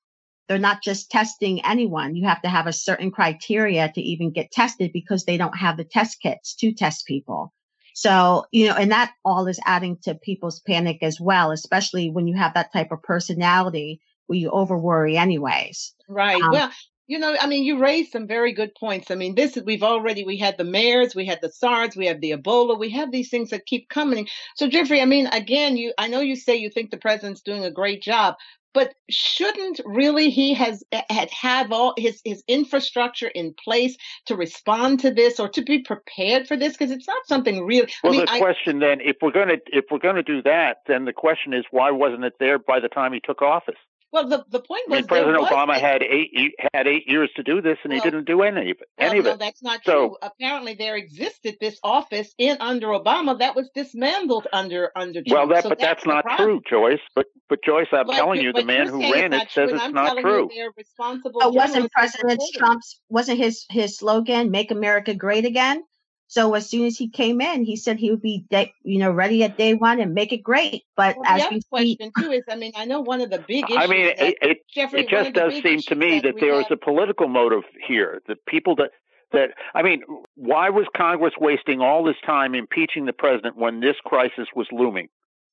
they're 0.47 0.57
not 0.57 0.81
just 0.81 1.11
testing 1.11 1.63
anyone. 1.65 2.15
You 2.15 2.27
have 2.27 2.41
to 2.43 2.49
have 2.49 2.67
a 2.67 2.73
certain 2.73 3.11
criteria 3.11 3.91
to 3.93 4.01
even 4.01 4.31
get 4.31 4.51
tested 4.51 4.91
because 4.93 5.25
they 5.25 5.37
don't 5.37 5.57
have 5.57 5.77
the 5.77 5.83
test 5.83 6.21
kits 6.21 6.55
to 6.55 6.73
test 6.73 7.05
people. 7.05 7.53
So, 7.93 8.45
you 8.51 8.67
know, 8.67 8.75
and 8.75 8.91
that 8.91 9.13
all 9.25 9.47
is 9.47 9.59
adding 9.65 9.97
to 10.03 10.15
people's 10.15 10.59
panic 10.61 10.99
as 11.01 11.19
well, 11.19 11.51
especially 11.51 12.11
when 12.11 12.27
you 12.27 12.37
have 12.37 12.53
that 12.53 12.71
type 12.71 12.91
of 12.91 13.01
personality 13.01 13.99
where 14.27 14.37
you 14.37 14.51
over 14.51 14.77
worry 14.77 15.17
anyways. 15.17 15.93
Right. 16.07 16.41
Um, 16.41 16.51
well, 16.51 16.71
you 17.07 17.19
know, 17.19 17.35
I 17.39 17.47
mean, 17.47 17.63
you 17.63 17.79
raised 17.79 18.11
some 18.11 18.27
very 18.27 18.53
good 18.53 18.75
points. 18.75 19.09
I 19.11 19.15
mean, 19.15 19.35
this 19.35 19.55
is, 19.55 19.63
we've 19.63 19.83
already, 19.83 20.25
we 20.25 20.37
had 20.37 20.57
the 20.57 20.65
MERS, 20.65 21.15
we 21.15 21.25
had 21.25 21.39
the 21.41 21.51
SARS, 21.51 21.95
we 21.95 22.07
have 22.07 22.19
the 22.19 22.31
Ebola, 22.31 22.77
we 22.77 22.89
have 22.91 23.11
these 23.11 23.29
things 23.29 23.49
that 23.51 23.65
keep 23.65 23.89
coming. 23.89 24.27
So, 24.55 24.67
Jeffrey, 24.67 25.01
I 25.01 25.05
mean, 25.05 25.27
again, 25.27 25.77
you, 25.77 25.93
I 25.97 26.09
know 26.09 26.19
you 26.19 26.35
say 26.35 26.57
you 26.57 26.69
think 26.69 26.91
the 26.91 26.97
president's 26.97 27.41
doing 27.41 27.63
a 27.63 27.71
great 27.71 28.01
job, 28.01 28.35
but 28.73 28.93
shouldn't 29.09 29.79
really 29.85 30.29
he 30.29 30.53
has 30.53 30.83
had 31.09 31.31
have 31.31 31.71
all 31.71 31.95
his 31.97 32.21
his 32.23 32.43
infrastructure 32.47 33.27
in 33.27 33.55
place 33.55 33.97
to 34.27 34.35
respond 34.35 34.99
to 34.99 35.09
this 35.09 35.39
or 35.39 35.49
to 35.49 35.63
be 35.63 35.79
prepared 35.79 36.47
for 36.47 36.55
this 36.55 36.73
because 36.73 36.91
it's 36.91 37.07
not 37.07 37.25
something 37.25 37.65
real. 37.65 37.85
Well, 38.03 38.13
I 38.13 38.17
mean, 38.17 38.25
the 38.31 38.37
question 38.37 38.79
then, 38.79 38.99
if 39.01 39.15
we're 39.19 39.31
going 39.31 39.47
to 39.47 39.59
if 39.67 39.85
we're 39.89 39.97
going 39.97 40.17
to 40.17 40.21
do 40.21 40.43
that, 40.43 40.81
then 40.85 41.05
the 41.05 41.13
question 41.13 41.53
is 41.53 41.65
why 41.71 41.89
wasn't 41.89 42.23
it 42.25 42.33
there 42.39 42.59
by 42.59 42.79
the 42.79 42.89
time 42.89 43.13
he 43.13 43.19
took 43.19 43.41
office? 43.41 43.79
Well, 44.11 44.29
the, 44.29 44.45
the 44.49 44.59
point 44.59 44.87
was 44.87 44.99
I 44.99 45.01
mean, 45.01 45.07
President 45.07 45.37
Obama 45.37 45.79
had 45.79 46.01
eight 46.01 46.53
had 46.73 46.87
eight 46.87 47.07
years 47.07 47.29
to 47.35 47.43
do 47.43 47.61
this, 47.61 47.77
and 47.83 47.91
well, 47.91 48.01
he 48.01 48.09
didn't 48.09 48.25
do 48.25 48.41
any 48.41 48.71
of 48.71 48.77
it. 48.79 48.87
Well, 48.97 49.09
any 49.09 49.19
no, 49.19 49.31
of 49.31 49.35
it. 49.35 49.39
that's 49.39 49.61
not 49.61 49.81
so, 49.83 49.91
true. 49.91 50.17
Apparently, 50.21 50.75
there 50.75 50.95
existed 50.95 51.57
this 51.59 51.77
office 51.83 52.33
in 52.37 52.57
under 52.61 52.87
Obama 52.87 53.37
that 53.39 53.55
was 53.55 53.69
dismantled 53.75 54.47
under 54.53 54.91
under 54.95 55.21
Trump. 55.23 55.49
Well, 55.49 55.55
that, 55.55 55.63
so 55.63 55.69
but 55.69 55.79
that's, 55.79 56.05
that's 56.05 56.07
not 56.07 56.37
true, 56.37 56.61
Joyce. 56.69 57.01
But 57.15 57.25
but 57.49 57.59
Joyce, 57.63 57.87
I'm 57.91 58.07
but, 58.07 58.15
telling 58.15 58.41
you, 58.41 58.53
the 58.53 58.63
man 58.63 58.87
who 58.87 59.01
ran 59.01 59.33
it 59.33 59.51
says 59.51 59.71
it's 59.73 59.93
not 59.93 60.17
true. 60.19 60.49
they're 60.55 60.71
responsible. 60.77 61.41
But 61.41 61.53
wasn't 61.53 61.91
President 61.91 62.41
Trump's 62.55 63.01
wasn't 63.09 63.39
his 63.39 63.65
his 63.69 63.97
slogan 63.97 64.51
"Make 64.51 64.71
America 64.71 65.13
Great 65.15 65.45
Again"? 65.45 65.83
So 66.27 66.53
as 66.55 66.69
soon 66.69 66.85
as 66.85 66.97
he 66.97 67.07
came 67.07 67.39
in, 67.39 67.63
he 67.63 67.77
said 67.77 67.97
he 67.97 68.11
would 68.11 68.21
be, 68.21 68.45
day, 68.49 68.73
you 68.83 68.99
know, 68.99 69.11
ready 69.11 69.43
at 69.43 69.57
day 69.57 69.73
one 69.73 70.01
and 70.01 70.13
make 70.13 70.33
it 70.33 70.43
great. 70.43 70.83
But 70.95 71.17
well, 71.17 71.25
as 71.25 71.43
the 71.43 71.55
we 71.55 71.61
question 71.61 72.11
too 72.19 72.31
is, 72.31 72.43
I 72.49 72.55
mean, 72.55 72.73
I 72.75 72.85
know 72.85 72.99
one 72.99 73.21
of 73.21 73.29
the 73.29 73.39
big 73.39 73.63
issues. 73.65 73.77
I 73.77 73.87
mean, 73.87 74.05
that, 74.07 74.35
it, 74.41 74.57
Jeffrey, 74.73 75.01
it 75.01 75.09
just 75.09 75.33
does 75.33 75.53
seem 75.63 75.79
to 75.81 75.95
me 75.95 76.19
that, 76.19 76.35
that 76.35 76.39
there 76.39 76.59
is 76.59 76.65
a 76.69 76.77
political 76.77 77.29
motive 77.29 77.63
here. 77.87 78.21
The 78.27 78.35
people 78.47 78.75
that 78.75 78.91
that 79.31 79.51
I 79.73 79.83
mean, 79.83 80.03
why 80.35 80.69
was 80.69 80.85
Congress 80.95 81.33
wasting 81.39 81.81
all 81.81 82.03
this 82.03 82.15
time 82.25 82.55
impeaching 82.55 83.05
the 83.05 83.13
president 83.13 83.57
when 83.57 83.79
this 83.79 83.95
crisis 84.03 84.47
was 84.55 84.67
looming? 84.71 85.09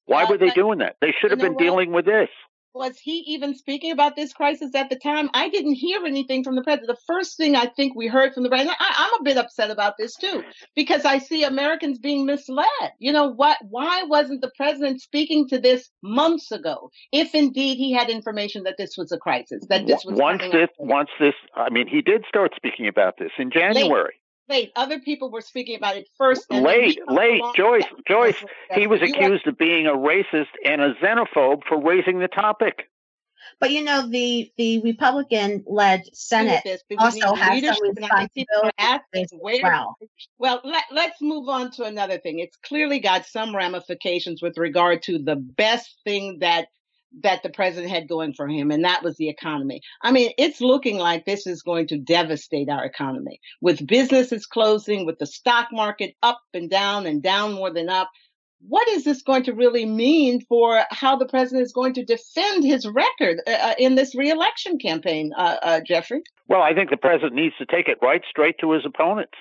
Why 0.07 0.25
were 0.25 0.39
they 0.39 0.51
doing 0.51 0.79
that? 0.79 0.97
They 1.01 1.15
should 1.19 1.31
have 1.31 1.41
been 1.41 1.57
dealing 1.57 1.93
with 1.93 2.05
this 2.05 2.29
was 2.75 2.99
he 2.99 3.19
even 3.29 3.55
speaking 3.55 3.93
about 3.93 4.17
this 4.17 4.33
crisis 4.33 4.75
at 4.75 4.91
the 4.91 4.97
time? 4.97 5.31
I 5.33 5.49
didn't 5.49 5.75
hear 5.75 6.05
anything 6.05 6.43
from 6.43 6.57
the 6.57 6.63
president. 6.63 6.89
The 6.89 7.05
first 7.07 7.37
thing 7.37 7.55
I 7.55 7.67
think 7.67 7.95
we 7.95 8.09
heard 8.09 8.35
from 8.35 8.43
the 8.43 8.49
president, 8.49 8.77
I, 8.81 9.09
am 9.09 9.21
a 9.21 9.23
bit 9.23 9.37
upset 9.37 9.71
about 9.71 9.97
this 9.97 10.17
too, 10.17 10.43
because 10.75 11.05
I 11.05 11.19
see 11.19 11.45
Americans 11.45 11.99
being 11.99 12.27
misled. 12.27 12.67
You 12.99 13.13
know 13.13 13.29
what? 13.29 13.59
Why 13.69 14.03
wasn't 14.03 14.41
the 14.41 14.51
president 14.57 15.01
speaking 15.01 15.49
to 15.49 15.59
this 15.59 15.89
months 16.03 16.51
ago, 16.51 16.91
if 17.13 17.35
indeed 17.35 17.77
he 17.77 17.93
had 17.93 18.11
information 18.11 18.65
that 18.65 18.77
this 18.77 18.97
was 18.97 19.13
a 19.13 19.19
crisis, 19.19 19.65
that 19.69 19.87
this 19.87 20.05
was 20.05 20.19
once 20.19 20.43
this, 20.51 20.69
once 20.79 21.11
this. 21.21 21.35
I 21.55 21.71
mean, 21.71 21.87
he 21.87 22.03
did 22.03 22.25
start 22.29 22.53
speaking 22.57 22.89
about 22.89 23.19
this 23.19 23.31
in 23.39 23.51
January. 23.51 24.15
Late. 24.49 24.73
Other 24.77 25.01
people 25.01 25.31
were 25.31 25.41
speaking 25.41 25.77
about 25.77 25.97
it 25.97 26.09
first. 26.19 26.51
late, 26.51 27.01
late. 27.09 27.43
Joyce, 27.57 27.85
Joyce. 28.07 28.45
He 28.75 28.87
was 28.87 29.01
accused 29.01 29.47
of 29.47 29.57
being 29.57 29.87
a 29.87 29.93
racist 29.93 30.49
and 30.65 30.83
a 30.83 30.95
xenophobe 30.95 31.65
for 31.67 31.81
raising 31.81 32.19
the 32.19 32.29
topic. 32.29 32.89
But 33.61 33.71
you 33.71 33.85
know, 33.85 34.09
the 34.09 34.51
the 34.57 34.81
Republican-led 34.81 36.03
Senate 36.13 36.63
also 36.99 37.35
has 37.35 37.63
some 37.63 37.79
responsibility 37.83 38.73
as 38.79 39.31
well. 39.33 39.97
Well, 40.39 40.61
let, 40.65 40.85
let's 40.91 41.21
move 41.21 41.49
on 41.49 41.71
to 41.73 41.85
another 41.85 42.19
thing. 42.19 42.39
It's 42.41 42.57
clearly 42.57 43.01
got 43.01 43.27
some 43.27 43.55
ramifications 43.55 44.43
with 44.43 44.59
regard 44.59 45.03
to 45.05 45.19
the 45.19 45.37
best 45.37 45.95
thing 46.05 46.39
that 46.41 46.69
that 47.23 47.43
the 47.43 47.51
president 47.51 47.93
had 47.93 48.09
going 48.09 48.35
for 48.35 48.49
him, 48.49 48.71
and 48.71 48.85
that 48.85 49.03
was 49.03 49.17
the 49.17 49.29
economy. 49.29 49.81
I 50.03 50.11
mean, 50.11 50.33
it's 50.39 50.61
looking 50.61 50.99
like 50.99 51.25
this 51.25 51.47
is 51.47 51.63
going 51.63 51.89
to 51.89 51.99
devastate 51.99 52.69
our 52.69 52.85
economy 52.85 53.41
with 53.61 53.87
businesses 53.87 54.47
closing, 54.47 55.07
with 55.07 55.19
the 55.19 55.27
stock 55.27 55.69
market 55.73 56.15
up 56.23 56.41
and 56.53 56.69
down 56.69 57.07
and 57.07 57.23
down 57.23 57.53
more 57.53 57.73
than 57.73 57.89
up. 57.89 58.11
What 58.67 58.89
is 58.89 59.05
this 59.05 59.23
going 59.23 59.43
to 59.45 59.53
really 59.53 59.85
mean 59.85 60.41
for 60.49 60.85
how 60.91 61.17
the 61.17 61.27
president 61.27 61.67
is 61.67 61.73
going 61.73 61.93
to 61.95 62.05
defend 62.05 62.65
his 62.65 62.87
record 62.89 63.41
uh, 63.47 63.51
uh 63.51 63.75
in 63.79 63.95
this 63.95 64.15
reelection 64.15 64.79
campaign, 64.79 65.33
uh, 65.37 65.57
uh, 65.63 65.81
Jeffrey? 65.87 66.23
Well, 66.49 66.63
I 66.63 66.75
think 66.75 66.91
the 66.91 66.97
president 66.97 67.35
needs 67.35 67.55
to 67.59 67.67
take 67.67 67.89
it 67.89 67.99
right 68.01 68.23
straight 68.29 68.57
to 68.61 68.73
his 68.73 68.87
opponents. 68.87 69.35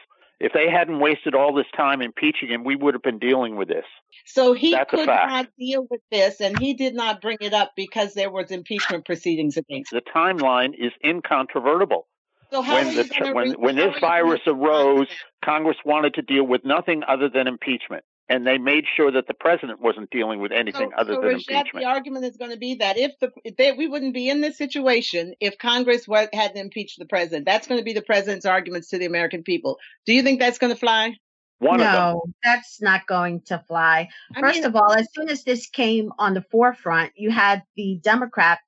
If 0.43 0.51
they 0.51 0.69
hadn't 0.69 0.99
wasted 0.99 1.35
all 1.35 1.53
this 1.53 1.67
time 1.73 2.01
impeaching 2.01 2.49
him, 2.49 2.65
we 2.65 2.75
would 2.75 2.93
have 2.95 3.01
been 3.01 3.17
dealing 3.17 3.55
with 3.55 3.69
this. 3.69 3.85
So 4.25 4.51
he 4.51 4.71
That's 4.71 4.89
could 4.89 5.07
not 5.07 5.47
deal 5.57 5.87
with 5.89 6.01
this, 6.11 6.41
and 6.41 6.59
he 6.59 6.73
did 6.73 6.93
not 6.93 7.21
bring 7.21 7.37
it 7.39 7.53
up 7.53 7.71
because 7.77 8.13
there 8.13 8.29
was 8.29 8.51
impeachment 8.51 9.05
proceedings 9.05 9.55
against. 9.55 9.93
him. 9.93 10.01
The 10.03 10.11
timeline 10.11 10.73
is 10.77 10.91
incontrovertible. 11.01 12.07
So 12.51 12.61
when, 12.61 12.93
the, 12.93 13.31
when, 13.33 13.51
when 13.53 13.75
this 13.77 13.95
virus 14.01 14.41
arose, 14.45 15.07
Congress 15.45 15.77
wanted 15.85 16.13
to 16.15 16.21
deal 16.21 16.43
with 16.43 16.65
nothing 16.65 17.03
other 17.07 17.29
than 17.29 17.47
impeachment. 17.47 18.03
And 18.29 18.47
they 18.47 18.57
made 18.57 18.85
sure 18.95 19.11
that 19.11 19.27
the 19.27 19.33
president 19.33 19.81
wasn't 19.81 20.09
dealing 20.09 20.39
with 20.39 20.51
anything 20.51 20.91
so, 20.91 21.01
other 21.01 21.15
so 21.15 21.21
than 21.21 21.31
Rashad, 21.31 21.49
impeachment. 21.49 21.83
The 21.83 21.85
argument 21.85 22.25
is 22.25 22.37
going 22.37 22.51
to 22.51 22.57
be 22.57 22.75
that 22.75 22.97
if 22.97 23.11
the 23.19 23.31
they, 23.57 23.73
we 23.73 23.87
wouldn't 23.87 24.13
be 24.13 24.29
in 24.29 24.41
this 24.41 24.57
situation 24.57 25.33
if 25.39 25.57
Congress 25.57 26.07
hadn't 26.33 26.57
impeached 26.57 26.99
the 26.99 27.05
president. 27.05 27.45
That's 27.45 27.67
going 27.67 27.79
to 27.79 27.83
be 27.83 27.93
the 27.93 28.01
president's 28.01 28.45
arguments 28.45 28.89
to 28.89 28.97
the 28.97 29.05
American 29.05 29.43
people. 29.43 29.77
Do 30.05 30.13
you 30.13 30.23
think 30.23 30.39
that's 30.39 30.57
going 30.57 30.73
to 30.73 30.79
fly? 30.79 31.15
One 31.59 31.79
no, 31.79 32.23
that's 32.43 32.81
not 32.81 33.07
going 33.07 33.41
to 33.45 33.63
fly. 33.67 34.09
I 34.35 34.41
First 34.41 34.59
mean, 34.59 34.65
of 34.65 34.75
all, 34.75 34.93
as 34.93 35.07
soon 35.13 35.29
as 35.29 35.43
this 35.43 35.67
came 35.67 36.11
on 36.19 36.33
the 36.33 36.43
forefront, 36.51 37.13
you 37.15 37.31
had 37.31 37.63
the 37.77 37.99
Democrats, 38.03 38.63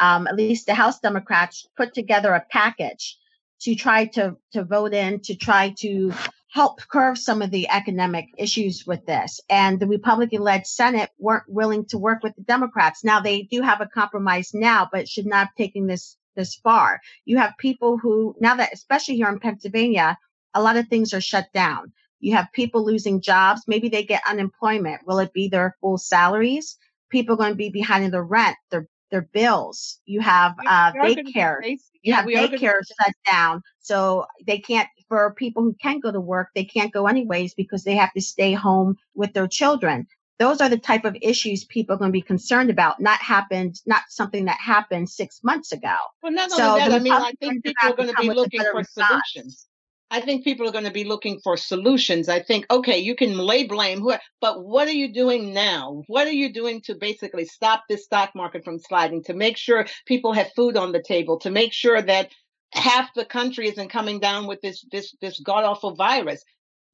um, 0.00 0.26
at 0.26 0.34
least 0.34 0.66
the 0.66 0.74
House 0.74 0.98
Democrats, 0.98 1.68
put 1.76 1.94
together 1.94 2.32
a 2.32 2.44
package 2.50 3.16
to 3.62 3.74
try 3.74 4.06
to 4.06 4.36
to 4.52 4.64
vote 4.64 4.92
in 4.92 5.20
to 5.20 5.34
try 5.34 5.74
to 5.78 6.12
help 6.52 6.80
curb 6.88 7.16
some 7.16 7.40
of 7.40 7.50
the 7.50 7.66
economic 7.70 8.26
issues 8.36 8.84
with 8.86 9.06
this. 9.06 9.40
And 9.48 9.80
the 9.80 9.86
Republican 9.86 10.42
led 10.42 10.66
Senate 10.66 11.08
weren't 11.18 11.44
willing 11.48 11.86
to 11.86 11.98
work 11.98 12.22
with 12.22 12.34
the 12.36 12.42
Democrats. 12.42 13.02
Now 13.02 13.20
they 13.20 13.42
do 13.44 13.62
have 13.62 13.80
a 13.80 13.86
compromise 13.86 14.50
now, 14.52 14.86
but 14.92 15.08
should 15.08 15.26
not 15.26 15.46
have 15.46 15.54
taken 15.56 15.86
this 15.86 16.16
this 16.36 16.54
far. 16.56 17.00
You 17.24 17.38
have 17.38 17.52
people 17.58 17.98
who 17.98 18.34
now 18.40 18.56
that 18.56 18.72
especially 18.72 19.16
here 19.16 19.28
in 19.28 19.38
Pennsylvania, 19.38 20.18
a 20.54 20.62
lot 20.62 20.76
of 20.76 20.88
things 20.88 21.14
are 21.14 21.20
shut 21.20 21.46
down. 21.54 21.92
You 22.20 22.36
have 22.36 22.52
people 22.52 22.84
losing 22.84 23.20
jobs. 23.20 23.62
Maybe 23.66 23.88
they 23.88 24.04
get 24.04 24.22
unemployment. 24.28 25.06
Will 25.06 25.18
it 25.18 25.32
be 25.32 25.48
their 25.48 25.76
full 25.80 25.98
salaries? 25.98 26.76
People 27.10 27.34
are 27.34 27.38
going 27.38 27.52
to 27.52 27.56
be 27.56 27.70
behind 27.70 28.04
in 28.04 28.10
the 28.10 28.22
rent, 28.22 28.56
their 28.70 28.86
their 29.12 29.22
bills. 29.22 30.00
You 30.06 30.20
have 30.20 30.56
uh, 30.66 30.92
daycare. 30.92 31.58
You 31.62 31.78
yeah, 32.02 32.16
have 32.16 32.26
daycare 32.26 32.80
shut 33.00 33.14
down, 33.30 33.62
so 33.78 34.26
they 34.44 34.58
can't. 34.58 34.88
For 35.08 35.34
people 35.34 35.62
who 35.62 35.74
can 35.74 36.00
go 36.00 36.10
to 36.10 36.20
work, 36.20 36.48
they 36.56 36.64
can't 36.64 36.92
go 36.92 37.06
anyways 37.06 37.54
because 37.54 37.84
they 37.84 37.94
have 37.94 38.12
to 38.14 38.20
stay 38.20 38.54
home 38.54 38.96
with 39.14 39.34
their 39.34 39.46
children. 39.46 40.08
Those 40.38 40.60
are 40.60 40.68
the 40.68 40.78
type 40.78 41.04
of 41.04 41.16
issues 41.22 41.64
people 41.64 41.94
are 41.94 41.98
going 41.98 42.08
to 42.08 42.12
be 42.12 42.22
concerned 42.22 42.70
about. 42.70 42.98
Not 42.98 43.20
happened, 43.20 43.80
not 43.86 44.02
something 44.08 44.46
that 44.46 44.58
happened 44.58 45.08
six 45.08 45.44
months 45.44 45.70
ago. 45.70 45.94
Well, 46.22 46.32
not 46.32 46.50
only 46.50 46.56
so 46.56 46.74
that, 46.76 46.92
I 46.92 46.98
mean, 46.98 47.12
I 47.12 47.32
think 47.38 47.62
people 47.62 47.76
are 47.82 47.94
going 47.94 48.08
to 48.08 48.14
be 48.16 48.30
looking 48.30 48.60
for 48.72 48.82
solutions. 48.82 49.68
I 50.12 50.20
think 50.20 50.44
people 50.44 50.68
are 50.68 50.72
going 50.72 50.84
to 50.84 50.90
be 50.90 51.04
looking 51.04 51.40
for 51.42 51.56
solutions. 51.56 52.28
I 52.28 52.42
think, 52.42 52.66
okay, 52.70 52.98
you 52.98 53.16
can 53.16 53.38
lay 53.38 53.66
blame, 53.66 54.06
but 54.42 54.62
what 54.62 54.86
are 54.86 54.92
you 54.92 55.10
doing 55.10 55.54
now? 55.54 56.02
What 56.06 56.26
are 56.26 56.32
you 56.32 56.52
doing 56.52 56.82
to 56.82 56.94
basically 56.94 57.46
stop 57.46 57.84
this 57.88 58.04
stock 58.04 58.32
market 58.34 58.62
from 58.62 58.78
sliding, 58.78 59.24
to 59.24 59.32
make 59.32 59.56
sure 59.56 59.86
people 60.04 60.34
have 60.34 60.52
food 60.54 60.76
on 60.76 60.92
the 60.92 61.02
table, 61.02 61.38
to 61.38 61.50
make 61.50 61.72
sure 61.72 62.02
that 62.02 62.28
half 62.74 63.14
the 63.14 63.24
country 63.24 63.68
isn't 63.68 63.88
coming 63.88 64.20
down 64.20 64.46
with 64.46 64.60
this 64.60 64.84
this 64.92 65.16
this 65.22 65.40
god 65.40 65.64
awful 65.64 65.94
virus? 65.94 66.44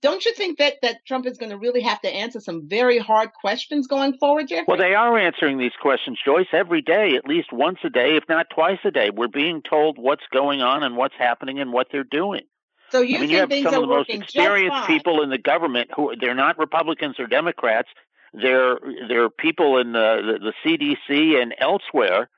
Don't 0.00 0.24
you 0.24 0.32
think 0.32 0.58
that 0.58 0.74
that 0.82 1.04
Trump 1.04 1.26
is 1.26 1.38
going 1.38 1.50
to 1.50 1.58
really 1.58 1.80
have 1.80 2.00
to 2.02 2.08
answer 2.08 2.38
some 2.38 2.68
very 2.68 2.98
hard 2.98 3.30
questions 3.32 3.88
going 3.88 4.16
forward, 4.18 4.46
Jeffrey? 4.46 4.66
Well, 4.68 4.78
they 4.78 4.94
are 4.94 5.18
answering 5.18 5.58
these 5.58 5.72
questions, 5.82 6.20
Joyce, 6.24 6.46
every 6.52 6.82
day, 6.82 7.16
at 7.16 7.26
least 7.26 7.52
once 7.52 7.78
a 7.82 7.90
day, 7.90 8.16
if 8.16 8.28
not 8.28 8.46
twice 8.54 8.78
a 8.84 8.92
day. 8.92 9.10
We're 9.10 9.26
being 9.26 9.60
told 9.68 9.98
what's 9.98 10.22
going 10.32 10.62
on 10.62 10.84
and 10.84 10.96
what's 10.96 11.16
happening 11.18 11.58
and 11.58 11.72
what 11.72 11.88
they're 11.90 12.04
doing. 12.04 12.42
So 12.90 13.00
you, 13.00 13.18
I 13.18 13.20
mean, 13.20 13.30
you 13.30 13.36
have 13.38 13.52
some 13.52 13.74
of 13.74 13.80
the 13.80 13.86
most 13.86 14.10
experienced 14.10 14.86
people 14.86 15.22
in 15.22 15.30
the 15.30 15.38
government 15.38 15.90
who 15.94 16.14
they're 16.18 16.34
not 16.34 16.58
Republicans 16.58 17.16
or 17.18 17.26
Democrats. 17.26 17.88
They're 18.32 18.78
they're 19.08 19.30
people 19.30 19.78
in 19.78 19.92
the, 19.92 20.38
the, 20.40 20.52
the 20.52 20.96
CDC 21.08 21.40
and 21.40 21.54
elsewhere 21.58 22.28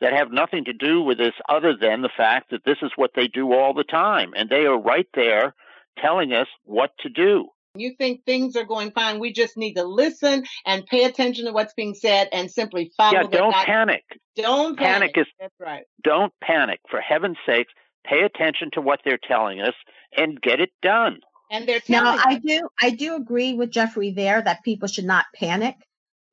that 0.00 0.12
have 0.12 0.30
nothing 0.30 0.64
to 0.66 0.72
do 0.72 1.02
with 1.02 1.18
this 1.18 1.32
other 1.48 1.74
than 1.76 2.02
the 2.02 2.10
fact 2.14 2.50
that 2.50 2.64
this 2.64 2.78
is 2.82 2.90
what 2.96 3.12
they 3.14 3.28
do 3.28 3.52
all 3.52 3.72
the 3.72 3.84
time, 3.84 4.32
and 4.36 4.48
they 4.48 4.66
are 4.66 4.78
right 4.78 5.08
there 5.14 5.54
telling 5.98 6.32
us 6.32 6.48
what 6.64 6.90
to 7.00 7.08
do. 7.08 7.46
You 7.74 7.94
think 7.98 8.24
things 8.24 8.56
are 8.56 8.64
going 8.64 8.90
fine. 8.90 9.18
We 9.18 9.32
just 9.32 9.56
need 9.56 9.74
to 9.74 9.84
listen 9.84 10.44
and 10.64 10.86
pay 10.86 11.04
attention 11.04 11.44
to 11.44 11.52
what's 11.52 11.74
being 11.74 11.94
said 11.94 12.28
and 12.32 12.50
simply 12.50 12.90
follow. 12.96 13.18
Yeah, 13.18 13.26
don't 13.30 13.54
panic. 13.54 14.04
Don't 14.34 14.78
panic. 14.78 15.14
panic. 15.14 15.18
Is, 15.18 15.26
That's 15.38 15.54
right. 15.60 15.84
Don't 16.02 16.32
panic. 16.42 16.80
For 16.90 17.00
heaven's 17.00 17.36
sakes, 17.46 17.72
pay 18.08 18.22
attention 18.22 18.70
to 18.72 18.80
what 18.80 19.00
they're 19.04 19.18
telling 19.18 19.60
us 19.60 19.74
and 20.16 20.40
get 20.40 20.60
it 20.60 20.70
done. 20.82 21.18
And 21.50 21.68
they're 21.68 21.80
telling 21.80 22.16
now, 22.16 22.22
I 22.24 22.38
do 22.38 22.68
I 22.82 22.90
do 22.90 23.14
agree 23.14 23.54
with 23.54 23.70
Jeffrey 23.70 24.12
there 24.12 24.42
that 24.42 24.64
people 24.64 24.88
should 24.88 25.04
not 25.04 25.26
panic 25.34 25.76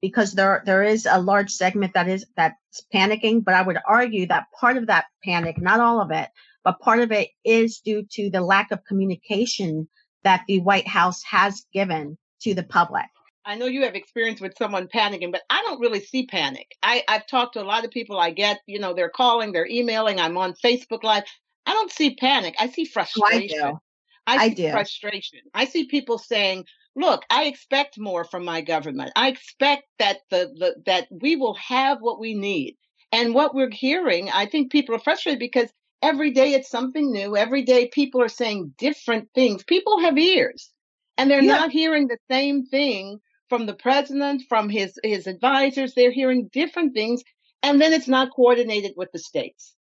because 0.01 0.33
there 0.33 0.63
there 0.65 0.83
is 0.83 1.07
a 1.09 1.21
large 1.21 1.51
segment 1.51 1.93
that 1.93 2.07
is 2.07 2.25
that's 2.35 2.83
panicking, 2.93 3.43
but 3.43 3.53
I 3.53 3.61
would 3.61 3.77
argue 3.87 4.27
that 4.27 4.47
part 4.59 4.77
of 4.77 4.87
that 4.87 5.05
panic, 5.23 5.61
not 5.61 5.79
all 5.79 6.01
of 6.01 6.11
it, 6.11 6.29
but 6.63 6.79
part 6.79 6.99
of 6.99 7.11
it 7.11 7.29
is 7.43 7.79
due 7.79 8.05
to 8.13 8.29
the 8.29 8.41
lack 8.41 8.71
of 8.71 8.83
communication 8.85 9.87
that 10.23 10.41
the 10.47 10.59
White 10.61 10.87
House 10.87 11.21
has 11.23 11.65
given 11.73 12.17
to 12.41 12.53
the 12.53 12.63
public. 12.63 13.05
I 13.45 13.55
know 13.55 13.65
you 13.65 13.83
have 13.83 13.95
experience 13.95 14.39
with 14.39 14.57
someone 14.57 14.87
panicking, 14.87 15.31
but 15.31 15.41
I 15.49 15.61
don't 15.63 15.81
really 15.81 15.99
see 15.99 16.25
panic. 16.25 16.67
I, 16.81 17.03
I've 17.07 17.27
talked 17.27 17.53
to 17.53 17.61
a 17.61 17.65
lot 17.65 17.83
of 17.83 17.91
people 17.91 18.17
I 18.17 18.31
get, 18.31 18.61
you 18.67 18.79
know, 18.79 18.93
they're 18.93 19.09
calling, 19.09 19.51
they're 19.51 19.67
emailing, 19.67 20.19
I'm 20.19 20.37
on 20.37 20.53
Facebook 20.53 21.03
Live. 21.03 21.23
I 21.65 21.73
don't 21.73 21.91
see 21.91 22.15
panic. 22.15 22.55
I 22.59 22.67
see 22.67 22.85
frustration. 22.85 23.59
Oh, 23.61 23.79
I 24.27 24.37
do. 24.37 24.41
I 24.45 24.49
see 24.49 24.55
do. 24.55 24.71
frustration. 24.71 25.39
I 25.53 25.65
see 25.65 25.85
people 25.87 26.17
saying, 26.17 26.65
"Look, 26.95 27.23
I 27.29 27.45
expect 27.45 27.99
more 27.99 28.23
from 28.23 28.45
my 28.45 28.61
government. 28.61 29.11
I 29.15 29.29
expect 29.29 29.83
that 29.99 30.19
the, 30.29 30.51
the 30.57 30.75
that 30.85 31.07
we 31.11 31.35
will 31.35 31.55
have 31.55 31.99
what 32.01 32.19
we 32.19 32.33
need." 32.33 32.77
And 33.11 33.35
what 33.35 33.53
we're 33.53 33.69
hearing, 33.69 34.31
I 34.31 34.47
think 34.47 34.71
people 34.71 34.95
are 34.95 34.99
frustrated 34.99 35.39
because 35.39 35.69
every 36.01 36.31
day 36.31 36.53
it's 36.53 36.69
something 36.69 37.11
new. 37.11 37.37
Every 37.37 37.61
day 37.61 37.87
people 37.87 38.21
are 38.21 38.27
saying 38.27 38.73
different 38.77 39.29
things. 39.35 39.63
People 39.63 39.99
have 39.99 40.17
ears, 40.17 40.71
and 41.17 41.29
they're 41.29 41.43
yeah. 41.43 41.57
not 41.57 41.71
hearing 41.71 42.07
the 42.07 42.17
same 42.29 42.65
thing 42.65 43.19
from 43.49 43.67
the 43.67 43.75
president, 43.75 44.43
from 44.49 44.67
his 44.67 44.97
his 45.03 45.27
advisors. 45.27 45.93
They're 45.93 46.11
hearing 46.11 46.49
different 46.51 46.93
things, 46.93 47.23
and 47.61 47.79
then 47.79 47.93
it's 47.93 48.07
not 48.07 48.33
coordinated 48.35 48.93
with 48.97 49.11
the 49.11 49.19
states. 49.19 49.75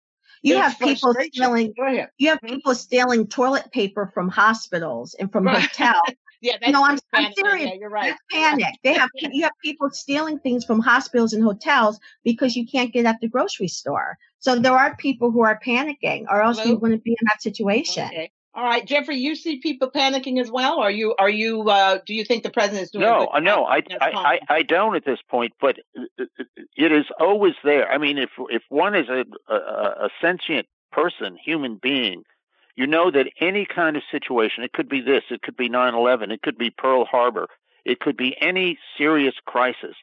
You 0.42 0.60
have 0.60 0.78
people 0.78 1.14
stealing. 1.14 1.74
You 2.18 2.28
have 2.28 2.40
people 2.42 2.74
stealing 2.74 3.26
toilet 3.26 3.70
paper 3.72 4.06
from 4.06 4.28
hospitals 4.28 5.14
and 5.14 5.30
from 5.30 5.44
right. 5.44 5.62
hotels. 5.62 6.02
yeah, 6.40 6.56
that's 6.60 6.72
no, 6.72 6.84
I'm, 6.84 6.98
I'm 7.12 7.32
serious. 7.32 7.70
Yeah, 7.70 7.74
you're 7.74 7.90
right. 7.90 8.10
That's 8.10 8.20
panic. 8.30 8.74
They 8.84 8.94
have 8.94 9.10
you 9.14 9.42
have 9.42 9.52
people 9.62 9.90
stealing 9.90 10.38
things 10.38 10.64
from 10.64 10.80
hospitals 10.80 11.32
and 11.32 11.42
hotels 11.42 11.98
because 12.24 12.56
you 12.56 12.66
can't 12.66 12.92
get 12.92 13.06
at 13.06 13.20
the 13.20 13.28
grocery 13.28 13.68
store. 13.68 14.16
So 14.38 14.58
there 14.58 14.72
are 14.72 14.96
people 14.96 15.30
who 15.30 15.42
are 15.42 15.58
panicking, 15.64 16.26
or 16.28 16.42
else 16.42 16.58
Hello? 16.58 16.70
you 16.70 16.78
wouldn't 16.78 17.04
be 17.04 17.10
in 17.10 17.26
that 17.26 17.42
situation. 17.42 18.04
Okay. 18.06 18.30
All 18.58 18.64
right, 18.64 18.84
Jeffrey, 18.84 19.18
you 19.18 19.36
see 19.36 19.60
people 19.60 19.88
panicking 19.88 20.40
as 20.40 20.50
well. 20.50 20.80
Are 20.80 20.90
you? 20.90 21.14
Are 21.16 21.30
you? 21.30 21.62
Uh, 21.62 22.00
do 22.04 22.12
you 22.12 22.24
think 22.24 22.42
the 22.42 22.50
president 22.50 22.82
is 22.82 22.90
doing? 22.90 23.04
No, 23.04 23.28
uh, 23.32 23.38
no, 23.38 23.64
I, 23.64 23.82
I, 24.00 24.10
I, 24.10 24.38
I, 24.48 24.62
don't 24.62 24.96
at 24.96 25.04
this 25.04 25.20
point. 25.30 25.52
But 25.60 25.78
uh, 25.96 26.02
uh, 26.20 26.44
it 26.76 26.90
is 26.90 27.04
always 27.20 27.54
there. 27.62 27.88
I 27.88 27.98
mean, 27.98 28.18
if 28.18 28.30
if 28.50 28.64
one 28.68 28.96
is 28.96 29.08
a, 29.08 29.24
a, 29.48 29.54
a 29.54 30.08
sentient 30.20 30.66
person, 30.90 31.38
human 31.40 31.78
being, 31.80 32.24
you 32.74 32.88
know 32.88 33.12
that 33.12 33.28
any 33.40 33.64
kind 33.64 33.96
of 33.96 34.02
situation, 34.10 34.64
it 34.64 34.72
could 34.72 34.88
be 34.88 35.02
this, 35.02 35.22
it 35.30 35.40
could 35.40 35.56
be 35.56 35.68
9/11, 35.68 36.32
it 36.32 36.42
could 36.42 36.58
be 36.58 36.70
Pearl 36.70 37.04
Harbor, 37.04 37.46
it 37.84 38.00
could 38.00 38.16
be 38.16 38.36
any 38.40 38.76
serious 38.96 39.34
crisis. 39.46 39.94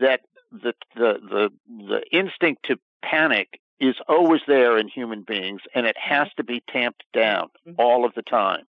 That 0.00 0.20
the 0.50 0.74
the 0.94 1.14
the 1.30 1.48
the 1.88 2.02
instinct 2.12 2.66
to 2.66 2.76
panic 3.02 3.58
is 3.82 3.96
always 4.08 4.40
there 4.46 4.78
in 4.78 4.86
human 4.86 5.22
beings 5.22 5.60
and 5.74 5.86
it 5.86 5.96
has 5.98 6.28
mm-hmm. 6.28 6.36
to 6.36 6.44
be 6.44 6.62
tamped 6.68 7.02
down 7.12 7.48
mm-hmm. 7.66 7.72
all 7.78 8.04
of 8.04 8.14
the 8.14 8.22
time. 8.22 8.64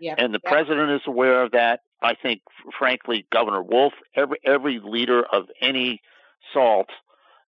Yeah. 0.00 0.14
And 0.16 0.32
the 0.32 0.40
yeah. 0.42 0.50
president 0.50 0.90
is 0.90 1.02
aware 1.06 1.42
of 1.42 1.52
that. 1.52 1.80
I 2.02 2.14
think, 2.14 2.40
frankly, 2.78 3.26
Governor 3.30 3.62
Wolf, 3.62 3.92
every 4.14 4.38
every 4.44 4.80
leader 4.80 5.22
of 5.22 5.44
any 5.60 6.00
salt, 6.52 6.88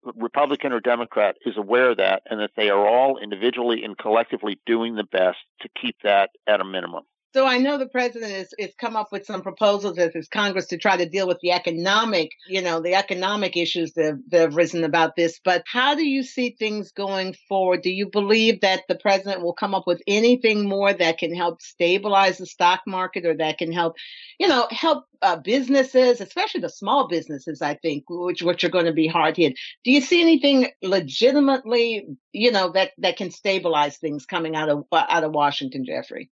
Republican 0.03 0.73
or 0.73 0.81
Democrat, 0.81 1.37
is 1.45 1.57
aware 1.57 1.91
of 1.91 1.99
that, 1.99 2.23
and 2.29 2.41
that 2.41 2.53
they 2.57 2.71
are 2.71 2.87
all 2.87 3.19
individually 3.19 3.85
and 3.85 3.99
collectively 3.99 4.59
doing 4.67 4.95
the 4.95 5.05
best 5.05 5.39
to 5.61 5.69
keep 5.81 5.97
that 6.03 6.31
at 6.47 6.61
a 6.61 6.65
minimum. 6.65 7.05
So 7.33 7.47
I 7.47 7.59
know 7.59 7.79
the 7.79 7.87
president 7.87 8.33
has, 8.33 8.53
has 8.59 8.75
come 8.77 8.97
up 8.97 9.13
with 9.13 9.25
some 9.25 9.43
proposals 9.43 9.99
as 9.99 10.13
his 10.13 10.27
Congress 10.27 10.67
to 10.69 10.79
try 10.79 10.97
to 10.97 11.09
deal 11.09 11.29
with 11.29 11.39
the 11.41 11.53
economic, 11.53 12.33
you 12.49 12.61
know, 12.61 12.81
the 12.81 12.95
economic 12.95 13.57
issues 13.57 13.93
that, 13.93 14.21
that 14.31 14.41
have 14.41 14.57
risen 14.57 14.83
about 14.83 15.15
this. 15.15 15.39
But 15.45 15.63
how 15.65 15.95
do 15.95 16.05
you 16.05 16.25
see 16.25 16.57
things 16.59 16.91
going 16.91 17.37
forward? 17.49 17.83
Do 17.83 17.91
you 17.91 18.11
believe 18.11 18.63
that 18.63 18.83
the 18.89 18.97
president 18.97 19.43
will 19.43 19.53
come 19.53 19.77
up 19.77 19.87
with 19.87 20.03
anything 20.09 20.69
more 20.69 20.93
that 20.93 21.19
can 21.19 21.33
help 21.33 21.63
stabilize 21.63 22.39
the 22.39 22.47
stock 22.47 22.81
market 22.85 23.25
or 23.25 23.37
that 23.37 23.59
can 23.59 23.71
help, 23.71 23.95
you 24.41 24.49
know, 24.49 24.67
help 24.73 25.05
uh, 25.23 25.37
businesses, 25.37 26.21
especially 26.21 26.63
the 26.63 26.69
small 26.69 27.07
businesses, 27.07 27.63
I 27.63 27.75
think, 27.75 28.05
which 28.09 28.43
which 28.43 28.65
are 28.65 28.71
going 28.71 28.87
to 28.87 28.93
be 28.93 29.07
hard 29.07 29.37
hit. 29.37 29.57
Do 29.85 29.93
you 29.93 30.01
see 30.01 30.21
anything 30.21 30.69
legitimately, 30.83 32.09
you 32.33 32.51
know, 32.51 32.71
that 32.73 32.91
that 32.99 33.17
can 33.17 33.31
stabilize 33.31 33.99
things 33.99 34.27
coming 34.27 34.57
out 34.57 34.69
of 34.69 34.85
out 34.93 35.23
of 35.23 35.33
Washington, 35.33 35.85
Jeffrey? 35.85 36.29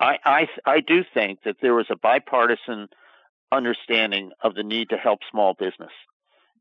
I, 0.00 0.18
I 0.24 0.48
I 0.64 0.80
do 0.80 1.04
think 1.14 1.40
that 1.44 1.56
there 1.62 1.74
was 1.74 1.86
a 1.90 1.96
bipartisan 1.96 2.88
understanding 3.52 4.32
of 4.42 4.54
the 4.54 4.62
need 4.62 4.90
to 4.90 4.96
help 4.96 5.20
small 5.30 5.54
business, 5.54 5.92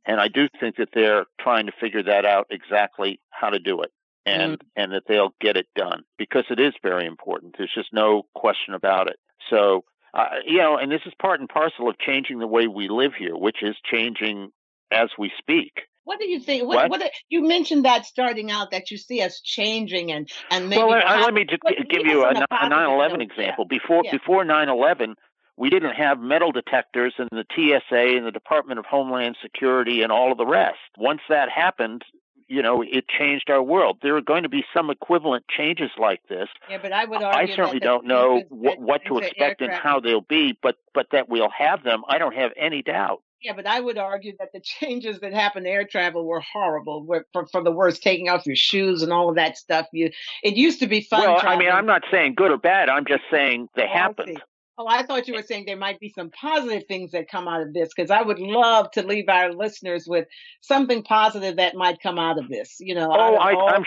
and 0.06 0.20
I 0.20 0.28
do 0.28 0.48
think 0.60 0.78
that 0.78 0.90
they're 0.94 1.26
trying 1.40 1.66
to 1.66 1.72
figure 1.80 2.04
that 2.04 2.26
out 2.26 2.48
exactly 2.50 3.20
how 3.30 3.50
to 3.50 3.60
do 3.60 3.82
it, 3.82 3.92
and 4.26 4.60
mm. 4.60 4.66
and 4.76 4.92
that 4.94 5.04
they'll 5.08 5.34
get 5.42 5.58
it 5.58 5.68
done 5.76 6.04
because 6.18 6.46
it 6.50 6.60
is 6.60 6.74
very 6.84 7.06
important. 7.06 7.56
There's 7.58 7.74
just 7.74 7.94
no 7.94 8.24
question 8.36 8.74
about 8.74 9.08
it. 9.08 9.18
So 9.50 9.84
uh, 10.14 10.26
you 10.46 10.60
know, 10.60 10.78
and 10.78 10.92
this 10.92 11.02
is 11.06 11.14
part 11.20 11.40
and 11.40 11.50
parcel 11.50 11.90
of 11.90 11.98
changing 11.98 12.40
the 12.40 12.48
way 12.48 12.68
we 12.68 12.88
live 12.88 13.14
here, 13.18 13.36
which 13.36 13.64
is 13.64 13.76
changing 13.84 14.52
as 14.92 15.10
we 15.18 15.32
speak. 15.40 15.82
What 16.06 16.20
do 16.20 16.28
you 16.28 16.40
think? 16.40 16.68
What, 16.68 16.90
what? 16.90 17.00
what 17.00 17.12
you 17.30 17.48
mentioned 17.48 17.86
that 17.86 18.06
starting 18.06 18.52
out 18.52 18.72
that 18.72 18.92
you 18.92 18.98
see 18.98 19.22
us 19.22 19.40
changing 19.42 20.12
and 20.12 20.30
and 20.52 20.70
maybe. 20.70 20.84
Well, 20.84 21.02
uh, 21.06 21.22
let 21.22 21.34
me 21.34 21.46
just 21.46 21.62
give 21.90 22.06
you 22.06 22.24
a, 22.24 22.32
a 22.32 22.48
9/11 22.70 23.22
example. 23.22 23.66
Yeah. 23.70 23.80
Before 23.80 24.02
yeah. 24.04 24.12
before 24.12 24.44
9/11, 24.44 25.16
we 25.56 25.70
didn't 25.70 25.96
have 25.96 26.20
metal 26.20 26.52
detectors 26.52 27.14
in 27.20 27.28
the 27.32 27.46
TSA 27.56 28.18
and 28.18 28.26
the 28.26 28.32
Department 28.32 28.80
of 28.80 28.86
Homeland 28.86 29.38
Security 29.42 30.02
and 30.02 30.12
all 30.12 30.32
of 30.32 30.38
the 30.38 30.46
rest. 30.46 30.80
Once 30.98 31.22
that 31.30 31.50
happened, 31.50 32.04
you 32.48 32.62
know, 32.62 32.82
it 32.82 33.06
changed 33.08 33.50
our 33.50 33.62
world. 33.62 34.00
There 34.02 34.16
are 34.18 34.22
going 34.22 34.44
to 34.44 34.50
be 34.50 34.64
some 34.74 34.90
equivalent 34.90 35.46
changes 35.48 35.92
like 35.98 36.22
this. 36.28 36.48
Yeah, 36.70 36.80
but 36.82 36.92
I 36.92 37.06
would 37.06 37.22
argue 37.22 37.54
I 37.54 37.56
certainly 37.56 37.80
don't 37.80 38.06
know 38.06 38.44
what, 38.50 38.80
what 38.80 39.06
to 39.06 39.20
expect 39.20 39.62
and 39.62 39.72
how 39.72 40.00
they'll 40.00 40.22
be, 40.22 40.58
but 40.62 40.76
but 40.94 41.08
that 41.12 41.30
we'll 41.30 41.52
have 41.58 41.84
them, 41.84 42.04
I 42.08 42.18
don't 42.18 42.36
have 42.36 42.52
any 42.58 42.82
doubt. 42.82 43.22
Yeah, 43.44 43.54
but 43.54 43.68
I 43.68 43.80
would 43.80 43.98
argue 43.98 44.34
that 44.40 44.54
the 44.54 44.62
changes 44.62 45.20
that 45.20 45.34
happened 45.34 45.66
to 45.66 45.70
air 45.70 45.86
travel 45.86 46.26
were 46.26 46.40
horrible. 46.40 47.06
For, 47.34 47.46
for 47.48 47.62
the 47.62 47.72
worst, 47.72 48.02
taking 48.02 48.30
off 48.30 48.46
your 48.46 48.56
shoes 48.56 49.02
and 49.02 49.12
all 49.12 49.30
of 49.30 49.36
that 49.36 49.58
stuff. 49.58 49.88
You, 49.92 50.12
it 50.44 50.56
used 50.56 50.80
to 50.80 50.88
be 50.88 51.02
fun. 51.02 51.22
Well, 51.22 51.40
traveling. 51.40 51.68
I 51.68 51.72
mean, 51.72 51.76
I'm 51.76 51.86
not 51.86 52.04
saying 52.10 52.36
good 52.36 52.52
or 52.52 52.58
bad. 52.58 52.88
I'm 52.88 53.06
just 53.06 53.24
saying 53.30 53.68
they 53.76 53.84
oh, 53.84 53.94
happened. 53.94 54.42
Oh, 54.78 54.88
I 54.88 55.04
thought 55.04 55.28
you 55.28 55.36
were 55.36 55.44
saying 55.44 55.66
there 55.68 55.78
might 55.78 56.00
be 56.00 56.12
some 56.16 56.32
positive 56.32 56.84
things 56.88 57.12
that 57.12 57.30
come 57.30 57.48
out 57.48 57.62
of 57.62 57.74
this 57.74 57.90
because 57.96 58.10
I 58.10 58.22
would 58.22 58.40
love 58.40 58.90
to 58.92 59.06
leave 59.06 59.30
our 59.30 59.54
listeners 59.54 60.08
with 60.08 60.28
something 60.62 61.04
positive 61.04 61.58
that 61.58 61.76
might 61.76 62.02
come 62.02 62.18
out 62.18 62.40
of 62.40 62.50
this. 62.50 62.78
You 62.80 62.96
know. 62.96 63.12
Oh, 63.12 63.36
I, 63.36 63.76
am 63.76 63.84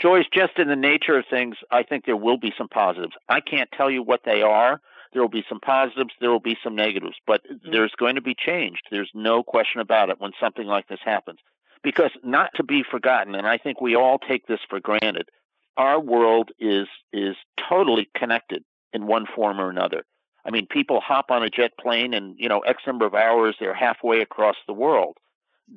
Joyce. 0.00 0.26
Just 0.32 0.58
in 0.58 0.68
the 0.68 0.76
nature 0.76 1.18
of 1.18 1.24
things, 1.28 1.56
I 1.70 1.82
think 1.82 2.04
there 2.04 2.16
will 2.16 2.38
be 2.38 2.52
some 2.56 2.68
positives. 2.68 3.14
I 3.28 3.40
can't 3.40 3.70
tell 3.72 3.90
you 3.90 4.02
what 4.02 4.20
they 4.24 4.42
are. 4.42 4.80
There 5.12 5.22
will 5.22 5.28
be 5.28 5.44
some 5.48 5.60
positives. 5.60 6.14
There 6.20 6.30
will 6.30 6.40
be 6.40 6.58
some 6.62 6.74
negatives, 6.74 7.16
but 7.26 7.42
mm-hmm. 7.44 7.70
there's 7.72 7.92
going 7.92 8.16
to 8.16 8.20
be 8.20 8.34
change. 8.34 8.80
There's 8.90 9.10
no 9.14 9.42
question 9.42 9.80
about 9.80 10.10
it 10.10 10.20
when 10.20 10.32
something 10.40 10.66
like 10.66 10.88
this 10.88 11.00
happens. 11.04 11.38
Because 11.82 12.10
not 12.24 12.50
to 12.56 12.64
be 12.64 12.82
forgotten, 12.82 13.34
and 13.34 13.46
I 13.46 13.56
think 13.56 13.80
we 13.80 13.94
all 13.94 14.18
take 14.18 14.46
this 14.46 14.60
for 14.68 14.80
granted, 14.80 15.28
our 15.76 16.00
world 16.00 16.50
is 16.58 16.88
is 17.12 17.36
totally 17.68 18.08
connected 18.16 18.64
in 18.92 19.06
one 19.06 19.26
form 19.26 19.60
or 19.60 19.70
another. 19.70 20.04
I 20.44 20.50
mean, 20.50 20.66
people 20.66 21.00
hop 21.00 21.30
on 21.30 21.42
a 21.42 21.50
jet 21.50 21.72
plane 21.78 22.14
and, 22.14 22.34
you 22.38 22.48
know, 22.48 22.60
X 22.60 22.82
number 22.86 23.04
of 23.04 23.14
hours, 23.14 23.56
they're 23.60 23.74
halfway 23.74 24.20
across 24.20 24.56
the 24.66 24.72
world. 24.72 25.18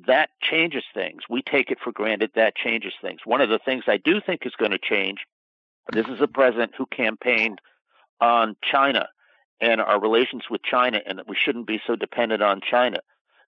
That 0.06 0.30
changes 0.40 0.84
things. 0.94 1.22
We 1.28 1.42
take 1.42 1.70
it 1.70 1.78
for 1.82 1.92
granted. 1.92 2.30
That 2.34 2.56
changes 2.56 2.94
things. 3.02 3.20
One 3.24 3.42
of 3.42 3.50
the 3.50 3.58
things 3.58 3.84
I 3.86 3.98
do 3.98 4.20
think 4.24 4.46
is 4.46 4.54
going 4.58 4.70
to 4.70 4.78
change 4.78 5.18
this 5.90 6.06
is 6.06 6.20
a 6.20 6.28
president 6.28 6.72
who 6.76 6.86
campaigned 6.86 7.60
on 8.20 8.56
China 8.62 9.08
and 9.62 9.80
our 9.80 10.00
relations 10.00 10.42
with 10.50 10.62
China, 10.62 11.00
and 11.06 11.18
that 11.18 11.28
we 11.28 11.36
shouldn't 11.36 11.66
be 11.66 11.80
so 11.86 11.96
dependent 11.96 12.42
on 12.42 12.60
China. 12.68 12.98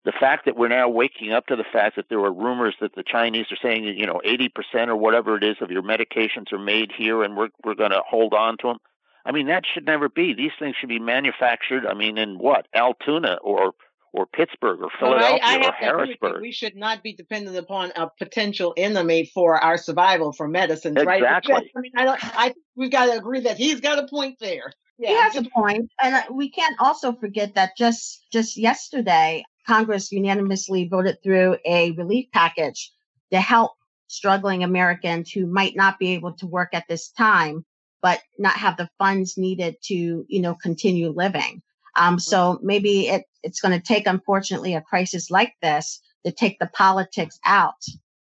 The 0.04 0.12
fact 0.12 0.44
that 0.44 0.56
we're 0.56 0.68
now 0.68 0.88
waking 0.88 1.32
up 1.32 1.46
to 1.46 1.56
the 1.56 1.64
fact 1.64 1.96
that 1.96 2.08
there 2.08 2.20
were 2.20 2.32
rumors 2.32 2.76
that 2.80 2.94
the 2.94 3.02
Chinese 3.02 3.46
are 3.50 3.58
saying, 3.60 3.84
you 3.84 4.06
know, 4.06 4.20
80% 4.24 4.88
or 4.88 4.96
whatever 4.96 5.36
it 5.36 5.42
is 5.42 5.56
of 5.60 5.70
your 5.70 5.82
medications 5.82 6.52
are 6.52 6.58
made 6.58 6.92
here, 6.96 7.22
and 7.22 7.36
we're 7.36 7.48
we're 7.64 7.74
going 7.74 7.90
to 7.90 8.02
hold 8.08 8.32
on 8.32 8.56
to 8.58 8.68
them. 8.68 8.78
I 9.26 9.32
mean, 9.32 9.48
that 9.48 9.64
should 9.66 9.86
never 9.86 10.08
be. 10.08 10.34
These 10.34 10.52
things 10.58 10.76
should 10.78 10.90
be 10.90 10.98
manufactured. 10.98 11.86
I 11.86 11.94
mean, 11.94 12.16
in 12.18 12.38
what 12.38 12.68
Altoona 12.74 13.38
or 13.42 13.72
or 14.12 14.26
Pittsburgh 14.26 14.80
or 14.80 14.90
Philadelphia 15.00 15.40
well, 15.42 15.62
I, 15.62 15.64
I 15.64 15.68
or 15.68 15.72
Harrisburg. 15.72 16.42
We 16.42 16.52
should 16.52 16.76
not 16.76 17.02
be 17.02 17.14
dependent 17.14 17.56
upon 17.56 17.90
a 17.96 18.08
potential 18.16 18.72
enemy 18.76 19.28
for 19.34 19.56
our 19.56 19.76
survival 19.76 20.32
for 20.32 20.46
medicines, 20.46 20.96
exactly. 20.96 21.22
right? 21.22 21.38
Exactly. 21.38 21.72
I 21.76 21.80
mean, 21.80 21.92
I, 21.96 22.16
I 22.20 22.54
we've 22.76 22.92
got 22.92 23.06
to 23.06 23.12
agree 23.12 23.40
that 23.40 23.56
he's 23.56 23.80
got 23.80 23.98
a 23.98 24.06
point 24.06 24.38
there. 24.38 24.72
Yeah. 24.98 25.08
He 25.08 25.14
has 25.14 25.36
a 25.36 25.50
point, 25.50 25.90
and 26.00 26.24
we 26.30 26.50
can't 26.50 26.76
also 26.78 27.12
forget 27.12 27.54
that 27.54 27.76
just 27.76 28.26
just 28.32 28.56
yesterday, 28.56 29.44
Congress 29.66 30.12
unanimously 30.12 30.88
voted 30.88 31.22
through 31.22 31.56
a 31.64 31.90
relief 31.92 32.26
package 32.32 32.92
to 33.32 33.40
help 33.40 33.72
struggling 34.06 34.62
Americans 34.62 35.30
who 35.32 35.46
might 35.46 35.74
not 35.74 35.98
be 35.98 36.12
able 36.14 36.32
to 36.34 36.46
work 36.46 36.68
at 36.72 36.84
this 36.88 37.10
time 37.10 37.64
but 38.04 38.20
not 38.38 38.52
have 38.52 38.76
the 38.76 38.90
funds 38.98 39.38
needed 39.38 39.76
to, 39.82 40.26
you 40.28 40.42
know, 40.42 40.54
continue 40.54 41.08
living. 41.08 41.62
Um, 41.96 42.18
so 42.18 42.58
maybe 42.62 43.08
it, 43.08 43.24
it's 43.42 43.62
going 43.62 43.72
to 43.72 43.82
take, 43.82 44.06
unfortunately, 44.06 44.74
a 44.74 44.82
crisis 44.82 45.30
like 45.30 45.54
this 45.62 46.00
to 46.26 46.30
take 46.30 46.58
the 46.58 46.66
politics 46.66 47.38
out 47.46 47.82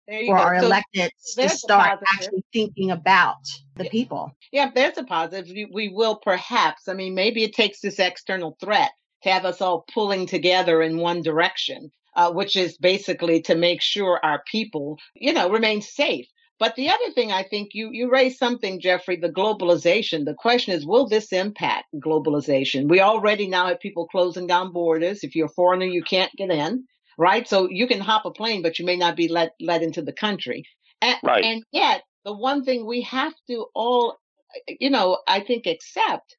for 0.08 0.26
go. 0.26 0.34
our 0.34 0.60
so 0.60 0.70
electeds 0.70 1.36
to 1.36 1.50
start 1.50 2.00
actually 2.14 2.44
thinking 2.54 2.92
about 2.92 3.38
the 3.76 3.90
people. 3.90 4.32
Yeah, 4.52 4.72
there's 4.74 4.98
a 4.98 5.04
positive. 5.04 5.48
We 5.72 5.90
will 5.90 6.16
perhaps, 6.18 6.88
I 6.88 6.94
mean, 6.94 7.16
maybe 7.16 7.44
it 7.44 7.54
takes 7.54 7.82
this 7.82 8.00
external 8.00 8.58
threat 8.60 8.92
to 9.24 9.30
have 9.30 9.46
us 9.46 9.62
all 9.62 9.86
pulling 9.94 10.28
together 10.28 10.82
in 10.82 10.98
one 10.98 11.22
direction, 11.22 11.92
uh, 12.16 12.32
which 12.32 12.56
is 12.56 12.78
basically 12.78 13.42
to 13.42 13.56
make 13.56 13.82
sure 13.82 14.20
our 14.24 14.44
people, 14.50 14.98
you 15.16 15.34
know, 15.34 15.50
remain 15.50 15.82
safe. 15.82 16.28
But 16.58 16.76
the 16.76 16.90
other 16.90 17.12
thing 17.14 17.34
I 17.34 17.44
think 17.44 17.72
you, 17.74 17.90
you 17.92 18.10
raised 18.10 18.38
something, 18.38 18.80
Jeffrey, 18.80 19.18
the 19.18 19.30
globalization. 19.30 20.24
The 20.24 20.36
question 20.36 20.74
is, 20.74 20.86
will 20.86 21.06
this 21.06 21.34
impact 21.34 21.88
globalization? 21.96 22.88
We 22.88 23.02
already 23.02 23.48
now 23.48 23.68
have 23.68 23.82
people 23.82 24.08
closing 24.08 24.48
down 24.48 24.72
borders. 24.72 25.24
If 25.24 25.36
you're 25.36 25.48
a 25.48 25.50
foreigner, 25.50 25.86
you 25.86 26.02
can't 26.02 26.32
get 26.38 26.52
in, 26.52 26.86
right? 27.18 27.48
So 27.48 27.70
you 27.70 27.88
can 27.88 28.00
hop 28.00 28.26
a 28.26 28.32
plane, 28.32 28.62
but 28.62 28.80
you 28.80 28.86
may 28.86 28.96
not 28.96 29.16
be 29.16 29.28
let, 29.28 29.52
let 29.60 29.82
into 29.82 30.02
the 30.02 30.14
country. 30.14 30.64
And, 31.02 31.18
right. 31.24 31.44
and 31.44 31.64
yet, 31.72 32.04
the 32.24 32.34
one 32.34 32.64
thing 32.64 32.86
we 32.86 33.02
have 33.02 33.34
to 33.50 33.68
all, 33.76 34.18
you 34.68 34.90
know, 34.90 35.20
I 35.28 35.42
think 35.42 35.66
accept 35.66 36.36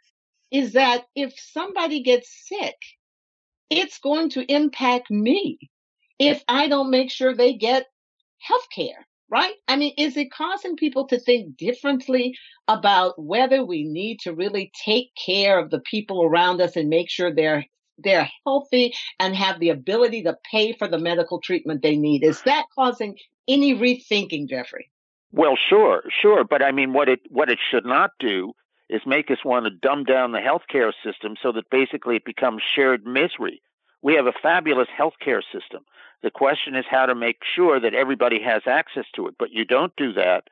is 0.51 0.73
that 0.73 1.05
if 1.15 1.35
somebody 1.39 2.03
gets 2.03 2.29
sick, 2.49 2.77
it's 3.71 3.99
going 3.99 4.31
to 4.31 4.53
impact 4.53 5.11
me 5.11 5.59
if 6.19 6.43
I 6.49 6.69
don't 6.69 6.91
make 6.91 7.11
sure 7.11 7.35
they 7.35 7.55
get 7.55 7.87
health 8.41 8.67
care 8.75 9.07
right? 9.31 9.55
I 9.69 9.77
mean, 9.77 9.95
is 9.99 10.17
it 10.17 10.31
causing 10.31 10.77
people 10.77 11.07
to 11.09 11.19
think 11.19 11.57
differently 11.57 12.37
about 12.69 13.21
whether 13.23 13.65
we 13.65 13.85
need 13.85 14.21
to 14.21 14.35
really 14.35 14.71
take 14.85 15.11
care 15.25 15.59
of 15.59 15.71
the 15.71 15.81
people 15.81 16.23
around 16.23 16.61
us 16.61 16.77
and 16.77 16.89
make 16.89 17.11
sure 17.11 17.35
they're 17.35 17.65
they're 17.99 18.29
healthy 18.45 18.95
and 19.19 19.35
have 19.35 19.61
the 19.61 19.71
ability 19.71 20.23
to 20.25 20.37
pay 20.51 20.73
for 20.73 20.89
the 20.89 20.99
medical 20.99 21.41
treatment 21.41 21.83
they 21.83 21.97
need? 21.97 22.25
Is 22.25 22.43
that 22.43 22.67
causing 22.75 23.17
any 23.49 23.75
rethinking, 23.75 24.49
Jeffrey? 24.49 24.91
Well, 25.33 25.57
sure, 25.69 26.03
sure, 26.23 26.45
but 26.45 26.63
I 26.63 26.73
mean, 26.73 26.93
what 26.93 27.09
it 27.09 27.21
what 27.29 27.51
it 27.51 27.59
should 27.71 27.85
not 27.85 28.13
do 28.19 28.53
is 28.89 29.03
make 29.07 29.31
us 29.31 29.45
want 29.45 29.65
to 29.65 29.71
dumb 29.71 30.05
down 30.05 30.33
the 30.33 30.39
healthcare 30.39 30.93
system 31.05 31.35
so 31.43 31.53
that 31.53 31.71
basically 31.71 32.17
it 32.17 32.25
becomes 32.25 32.63
shared 32.75 33.05
misery. 33.05 33.61
We 34.03 34.15
have 34.15 34.27
a 34.27 34.33
fabulous 34.43 34.89
healthcare 34.97 35.43
system. 35.53 35.85
The 36.23 36.31
question 36.31 36.75
is 36.77 36.85
how 36.89 37.07
to 37.07 37.15
make 37.15 37.39
sure 37.55 37.81
that 37.81 37.95
everybody 37.95 38.41
has 38.43 38.63
access 38.67 39.05
to 39.17 39.27
it. 39.27 39.35
But 39.39 39.51
you 39.51 39.65
don't 39.65 39.95
do 39.97 40.13
that 40.15 40.45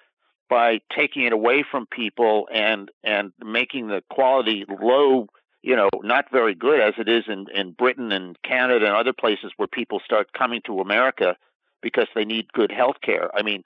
by 0.48 0.80
taking 0.94 1.24
it 1.24 1.32
away 1.32 1.64
from 1.68 1.86
people 1.86 2.48
and 2.52 2.90
and 3.02 3.32
making 3.42 3.88
the 3.88 4.02
quality 4.10 4.64
low, 4.68 5.28
you 5.64 5.76
know, 5.76 5.88
not 6.02 6.30
very 6.30 6.54
good 6.54 6.80
as 6.80 6.94
it 6.98 7.08
is 7.08 7.24
in, 7.26 7.46
in 7.54 7.72
Britain 7.72 8.12
and 8.12 8.36
Canada 8.42 8.86
and 8.86 8.94
other 8.94 9.12
places 9.12 9.52
where 9.56 9.66
people 9.66 10.00
start 10.04 10.32
coming 10.32 10.60
to 10.66 10.80
America 10.80 11.36
because 11.82 12.06
they 12.14 12.24
need 12.24 12.52
good 12.52 12.70
health 12.70 12.96
care. 13.02 13.30
I 13.34 13.42
mean, 13.42 13.64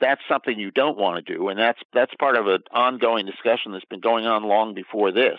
that's 0.00 0.22
something 0.28 0.58
you 0.58 0.70
don't 0.70 0.96
want 0.96 1.24
to 1.24 1.34
do, 1.34 1.48
and 1.48 1.58
that's 1.58 1.80
that's 1.92 2.14
part 2.14 2.36
of 2.36 2.46
an 2.46 2.62
ongoing 2.72 3.26
discussion 3.26 3.72
that's 3.72 3.84
been 3.84 4.00
going 4.00 4.26
on 4.26 4.44
long 4.44 4.74
before 4.74 5.10
this. 5.10 5.38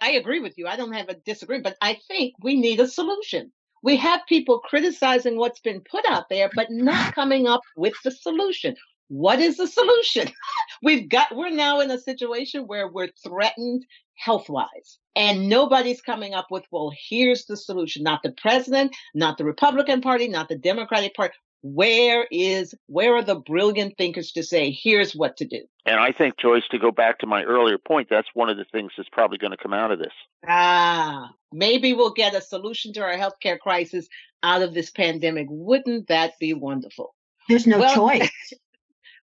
I 0.00 0.12
agree 0.12 0.40
with 0.40 0.58
you. 0.58 0.66
I 0.66 0.76
don't 0.76 0.92
have 0.92 1.08
a 1.08 1.14
disagreement, 1.14 1.64
but 1.64 1.76
I 1.80 1.98
think 2.08 2.34
we 2.42 2.56
need 2.60 2.80
a 2.80 2.88
solution 2.88 3.52
we 3.84 3.98
have 3.98 4.22
people 4.26 4.60
criticizing 4.60 5.36
what's 5.36 5.60
been 5.60 5.82
put 5.82 6.06
out 6.08 6.30
there, 6.30 6.50
but 6.54 6.70
not 6.70 7.14
coming 7.14 7.46
up 7.46 7.60
with 7.76 7.92
the 8.02 8.10
solution. 8.10 8.74
What 9.08 9.40
is 9.40 9.58
the 9.58 9.66
solution? 9.66 10.32
We've 10.82 11.06
got, 11.06 11.36
we're 11.36 11.50
now 11.50 11.80
in 11.80 11.90
a 11.90 11.98
situation 11.98 12.66
where 12.66 12.88
we're 12.88 13.10
threatened 13.22 13.84
health 14.16 14.48
wise 14.48 14.98
and 15.16 15.48
nobody's 15.48 16.02
coming 16.02 16.34
up 16.34 16.50
with, 16.50 16.64
well, 16.70 16.92
here's 17.08 17.44
the 17.46 17.56
solution. 17.56 18.02
Not 18.02 18.22
the 18.22 18.32
president, 18.32 18.94
not 19.14 19.38
the 19.38 19.44
Republican 19.44 20.00
party, 20.00 20.28
not 20.28 20.48
the 20.48 20.58
Democratic 20.58 21.14
party. 21.14 21.34
Where 21.62 22.26
is, 22.30 22.74
where 22.88 23.14
are 23.16 23.22
the 23.22 23.36
brilliant 23.36 23.96
thinkers 23.96 24.32
to 24.32 24.42
say, 24.42 24.70
here's 24.70 25.14
what 25.14 25.38
to 25.38 25.46
do? 25.46 25.62
And 25.86 25.98
I 25.98 26.12
think, 26.12 26.36
Joyce, 26.38 26.64
to 26.72 26.78
go 26.78 26.90
back 26.90 27.20
to 27.20 27.26
my 27.26 27.42
earlier 27.42 27.78
point, 27.78 28.08
that's 28.10 28.28
one 28.34 28.50
of 28.50 28.58
the 28.58 28.66
things 28.70 28.92
that's 28.96 29.08
probably 29.10 29.38
going 29.38 29.52
to 29.52 29.56
come 29.56 29.72
out 29.72 29.90
of 29.90 29.98
this. 29.98 30.12
Ah, 30.46 31.30
maybe 31.52 31.94
we'll 31.94 32.12
get 32.12 32.34
a 32.34 32.42
solution 32.42 32.92
to 32.94 33.00
our 33.00 33.16
healthcare 33.16 33.58
crisis 33.58 34.08
out 34.42 34.60
of 34.60 34.74
this 34.74 34.90
pandemic. 34.90 35.46
Wouldn't 35.48 36.08
that 36.08 36.38
be 36.38 36.52
wonderful? 36.52 37.14
There's 37.48 37.66
no 37.66 37.78
well, 37.78 37.94
choice. 37.94 38.52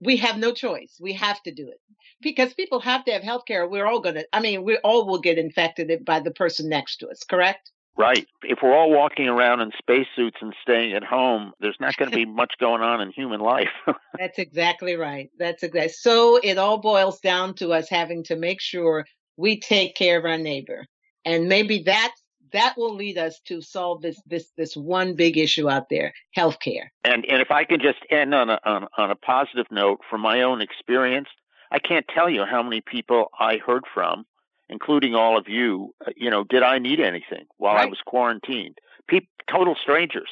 we 0.00 0.16
have 0.16 0.38
no 0.38 0.52
choice. 0.52 0.96
We 1.00 1.12
have 1.14 1.42
to 1.42 1.52
do 1.52 1.68
it 1.68 1.80
because 2.22 2.54
people 2.54 2.80
have 2.80 3.04
to 3.04 3.12
have 3.12 3.22
healthcare. 3.22 3.68
We're 3.68 3.86
all 3.86 4.00
going 4.00 4.16
to, 4.16 4.26
I 4.32 4.40
mean, 4.40 4.64
we 4.64 4.76
all 4.78 5.06
will 5.06 5.20
get 5.20 5.38
infected 5.38 6.04
by 6.04 6.20
the 6.20 6.30
person 6.30 6.68
next 6.68 6.98
to 6.98 7.08
us, 7.08 7.24
correct? 7.24 7.70
Right. 7.96 8.26
If 8.42 8.60
we're 8.62 8.74
all 8.74 8.90
walking 8.90 9.28
around 9.28 9.60
in 9.60 9.72
spacesuits 9.76 10.38
and 10.40 10.54
staying 10.62 10.94
at 10.94 11.04
home, 11.04 11.52
there's 11.60 11.76
not 11.80 11.96
going 11.96 12.10
to 12.10 12.16
be 12.16 12.24
much 12.24 12.54
going 12.58 12.82
on 12.82 13.00
in 13.00 13.10
human 13.10 13.40
life. 13.40 13.68
That's 14.18 14.38
exactly 14.38 14.96
right. 14.96 15.28
That's 15.38 15.62
exactly. 15.62 15.90
So 15.90 16.38
it 16.42 16.56
all 16.56 16.78
boils 16.78 17.20
down 17.20 17.54
to 17.56 17.72
us 17.72 17.90
having 17.90 18.24
to 18.24 18.36
make 18.36 18.60
sure 18.60 19.04
we 19.36 19.60
take 19.60 19.96
care 19.96 20.18
of 20.18 20.24
our 20.24 20.38
neighbor. 20.38 20.86
And 21.24 21.48
maybe 21.48 21.82
that's 21.84 22.19
that 22.52 22.74
will 22.76 22.94
lead 22.94 23.18
us 23.18 23.40
to 23.46 23.60
solve 23.60 24.02
this 24.02 24.20
this 24.26 24.50
this 24.56 24.76
one 24.76 25.14
big 25.14 25.38
issue 25.38 25.68
out 25.68 25.88
there, 25.88 26.12
healthcare. 26.36 26.88
And 27.04 27.24
and 27.26 27.40
if 27.40 27.50
I 27.50 27.64
can 27.64 27.80
just 27.80 27.98
end 28.10 28.34
on 28.34 28.50
a 28.50 28.60
on, 28.64 28.86
on 28.96 29.10
a 29.10 29.16
positive 29.16 29.66
note 29.70 30.00
from 30.08 30.20
my 30.20 30.42
own 30.42 30.60
experience, 30.60 31.28
I 31.70 31.78
can't 31.78 32.06
tell 32.08 32.28
you 32.28 32.44
how 32.44 32.62
many 32.62 32.80
people 32.80 33.30
I 33.38 33.58
heard 33.58 33.84
from, 33.92 34.24
including 34.68 35.14
all 35.14 35.38
of 35.38 35.48
you. 35.48 35.94
Uh, 36.06 36.10
you 36.16 36.30
know, 36.30 36.44
did 36.44 36.62
I 36.62 36.78
need 36.78 37.00
anything 37.00 37.46
while 37.58 37.74
right. 37.74 37.86
I 37.86 37.90
was 37.90 37.98
quarantined? 38.04 38.78
People, 39.08 39.28
total 39.50 39.74
strangers. 39.80 40.28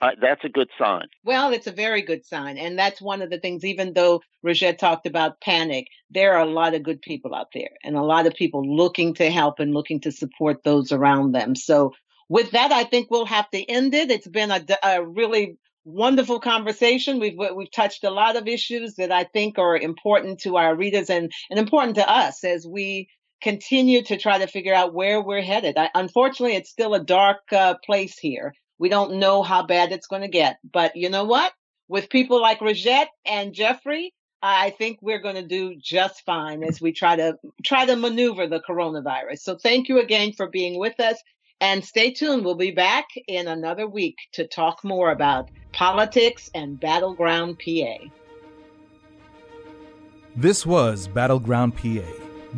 Uh, 0.00 0.10
that's 0.20 0.44
a 0.44 0.48
good 0.48 0.68
sign. 0.78 1.06
Well, 1.24 1.52
it's 1.52 1.66
a 1.66 1.72
very 1.72 2.02
good 2.02 2.26
sign. 2.26 2.58
And 2.58 2.78
that's 2.78 3.00
one 3.00 3.22
of 3.22 3.30
the 3.30 3.38
things, 3.38 3.64
even 3.64 3.94
though 3.94 4.20
Rogette 4.44 4.78
talked 4.78 5.06
about 5.06 5.40
panic, 5.40 5.86
there 6.10 6.34
are 6.34 6.42
a 6.42 6.50
lot 6.50 6.74
of 6.74 6.82
good 6.82 7.00
people 7.00 7.34
out 7.34 7.48
there 7.54 7.70
and 7.82 7.96
a 7.96 8.02
lot 8.02 8.26
of 8.26 8.34
people 8.34 8.62
looking 8.76 9.14
to 9.14 9.30
help 9.30 9.60
and 9.60 9.72
looking 9.72 10.00
to 10.00 10.12
support 10.12 10.62
those 10.64 10.92
around 10.92 11.32
them. 11.32 11.54
So, 11.54 11.92
with 12.28 12.52
that, 12.52 12.72
I 12.72 12.84
think 12.84 13.10
we'll 13.10 13.26
have 13.26 13.50
to 13.50 13.62
end 13.62 13.94
it. 13.94 14.10
It's 14.10 14.26
been 14.26 14.50
a, 14.50 14.64
a 14.82 15.04
really 15.04 15.58
wonderful 15.84 16.40
conversation. 16.40 17.20
We've 17.20 17.38
we've 17.54 17.70
touched 17.70 18.04
a 18.04 18.10
lot 18.10 18.36
of 18.36 18.48
issues 18.48 18.94
that 18.94 19.12
I 19.12 19.24
think 19.24 19.58
are 19.58 19.76
important 19.76 20.40
to 20.40 20.56
our 20.56 20.74
readers 20.74 21.10
and, 21.10 21.30
and 21.50 21.58
important 21.58 21.96
to 21.96 22.10
us 22.10 22.42
as 22.42 22.66
we 22.66 23.08
continue 23.42 24.02
to 24.02 24.16
try 24.16 24.38
to 24.38 24.46
figure 24.46 24.74
out 24.74 24.94
where 24.94 25.20
we're 25.20 25.42
headed. 25.42 25.76
I, 25.76 25.90
unfortunately, 25.94 26.56
it's 26.56 26.70
still 26.70 26.94
a 26.94 27.04
dark 27.04 27.40
uh, 27.52 27.74
place 27.84 28.18
here. 28.18 28.54
We 28.84 28.90
don't 28.90 29.14
know 29.14 29.42
how 29.42 29.62
bad 29.62 29.92
it's 29.92 30.08
going 30.08 30.20
to 30.20 30.28
get. 30.28 30.58
But 30.62 30.94
you 30.94 31.08
know 31.08 31.24
what? 31.24 31.54
With 31.88 32.10
people 32.10 32.38
like 32.38 32.58
Rogette 32.60 33.06
and 33.24 33.54
Jeffrey, 33.54 34.12
I 34.42 34.74
think 34.76 34.98
we're 35.00 35.22
going 35.22 35.36
to 35.36 35.46
do 35.46 35.74
just 35.82 36.22
fine 36.26 36.62
as 36.62 36.82
we 36.82 36.92
try 36.92 37.16
to 37.16 37.38
try 37.62 37.86
to 37.86 37.96
maneuver 37.96 38.46
the 38.46 38.60
coronavirus. 38.60 39.38
So 39.38 39.56
thank 39.56 39.88
you 39.88 40.00
again 40.00 40.34
for 40.34 40.50
being 40.50 40.78
with 40.78 41.00
us 41.00 41.16
and 41.62 41.82
stay 41.82 42.12
tuned. 42.12 42.44
We'll 42.44 42.56
be 42.56 42.72
back 42.72 43.06
in 43.26 43.48
another 43.48 43.88
week 43.88 44.16
to 44.32 44.46
talk 44.46 44.84
more 44.84 45.12
about 45.12 45.48
politics 45.72 46.50
and 46.54 46.78
battleground 46.78 47.58
PA. 47.64 48.04
This 50.36 50.66
was 50.66 51.08
Battleground 51.08 51.74
PA. 51.74 52.04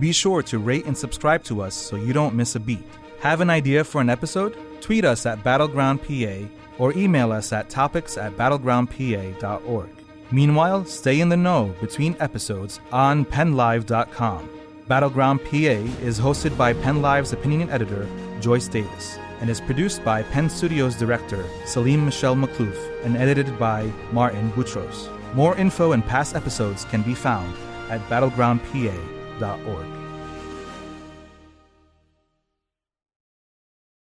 Be 0.00 0.10
sure 0.10 0.42
to 0.42 0.58
rate 0.58 0.86
and 0.86 0.98
subscribe 0.98 1.44
to 1.44 1.62
us 1.62 1.76
so 1.76 1.94
you 1.94 2.12
don't 2.12 2.34
miss 2.34 2.56
a 2.56 2.60
beat. 2.60 2.82
Have 3.20 3.40
an 3.40 3.48
idea 3.48 3.84
for 3.84 4.00
an 4.00 4.10
episode? 4.10 4.56
Tweet 4.86 5.04
us 5.04 5.26
at 5.26 5.42
BattlegroundPA 5.42 6.48
or 6.78 6.92
email 6.96 7.32
us 7.32 7.52
at 7.52 7.68
topics 7.68 8.16
at 8.16 8.36
battlegroundpa.org. 8.36 9.88
Meanwhile, 10.30 10.84
stay 10.84 11.18
in 11.18 11.28
the 11.28 11.36
know 11.36 11.74
between 11.80 12.14
episodes 12.20 12.78
on 12.92 13.24
PennLive.com. 13.24 14.48
Battleground 14.86 15.40
PA 15.44 15.76
is 16.06 16.20
hosted 16.20 16.56
by 16.56 16.72
PennLive's 16.72 17.32
opinion 17.32 17.68
editor, 17.68 18.06
Joyce 18.40 18.68
Davis, 18.68 19.18
and 19.40 19.50
is 19.50 19.60
produced 19.60 20.04
by 20.04 20.22
Penn 20.22 20.48
Studios 20.48 20.94
director 20.94 21.44
Salim 21.64 22.04
Michelle 22.04 22.36
McClough 22.36 23.04
and 23.04 23.16
edited 23.16 23.58
by 23.58 23.90
Martin 24.12 24.52
Boutros. 24.52 25.10
More 25.34 25.56
info 25.56 25.90
and 25.92 26.06
past 26.06 26.36
episodes 26.36 26.84
can 26.84 27.02
be 27.02 27.16
found 27.16 27.52
at 27.90 28.00
battlegroundpa.org. 28.08 29.95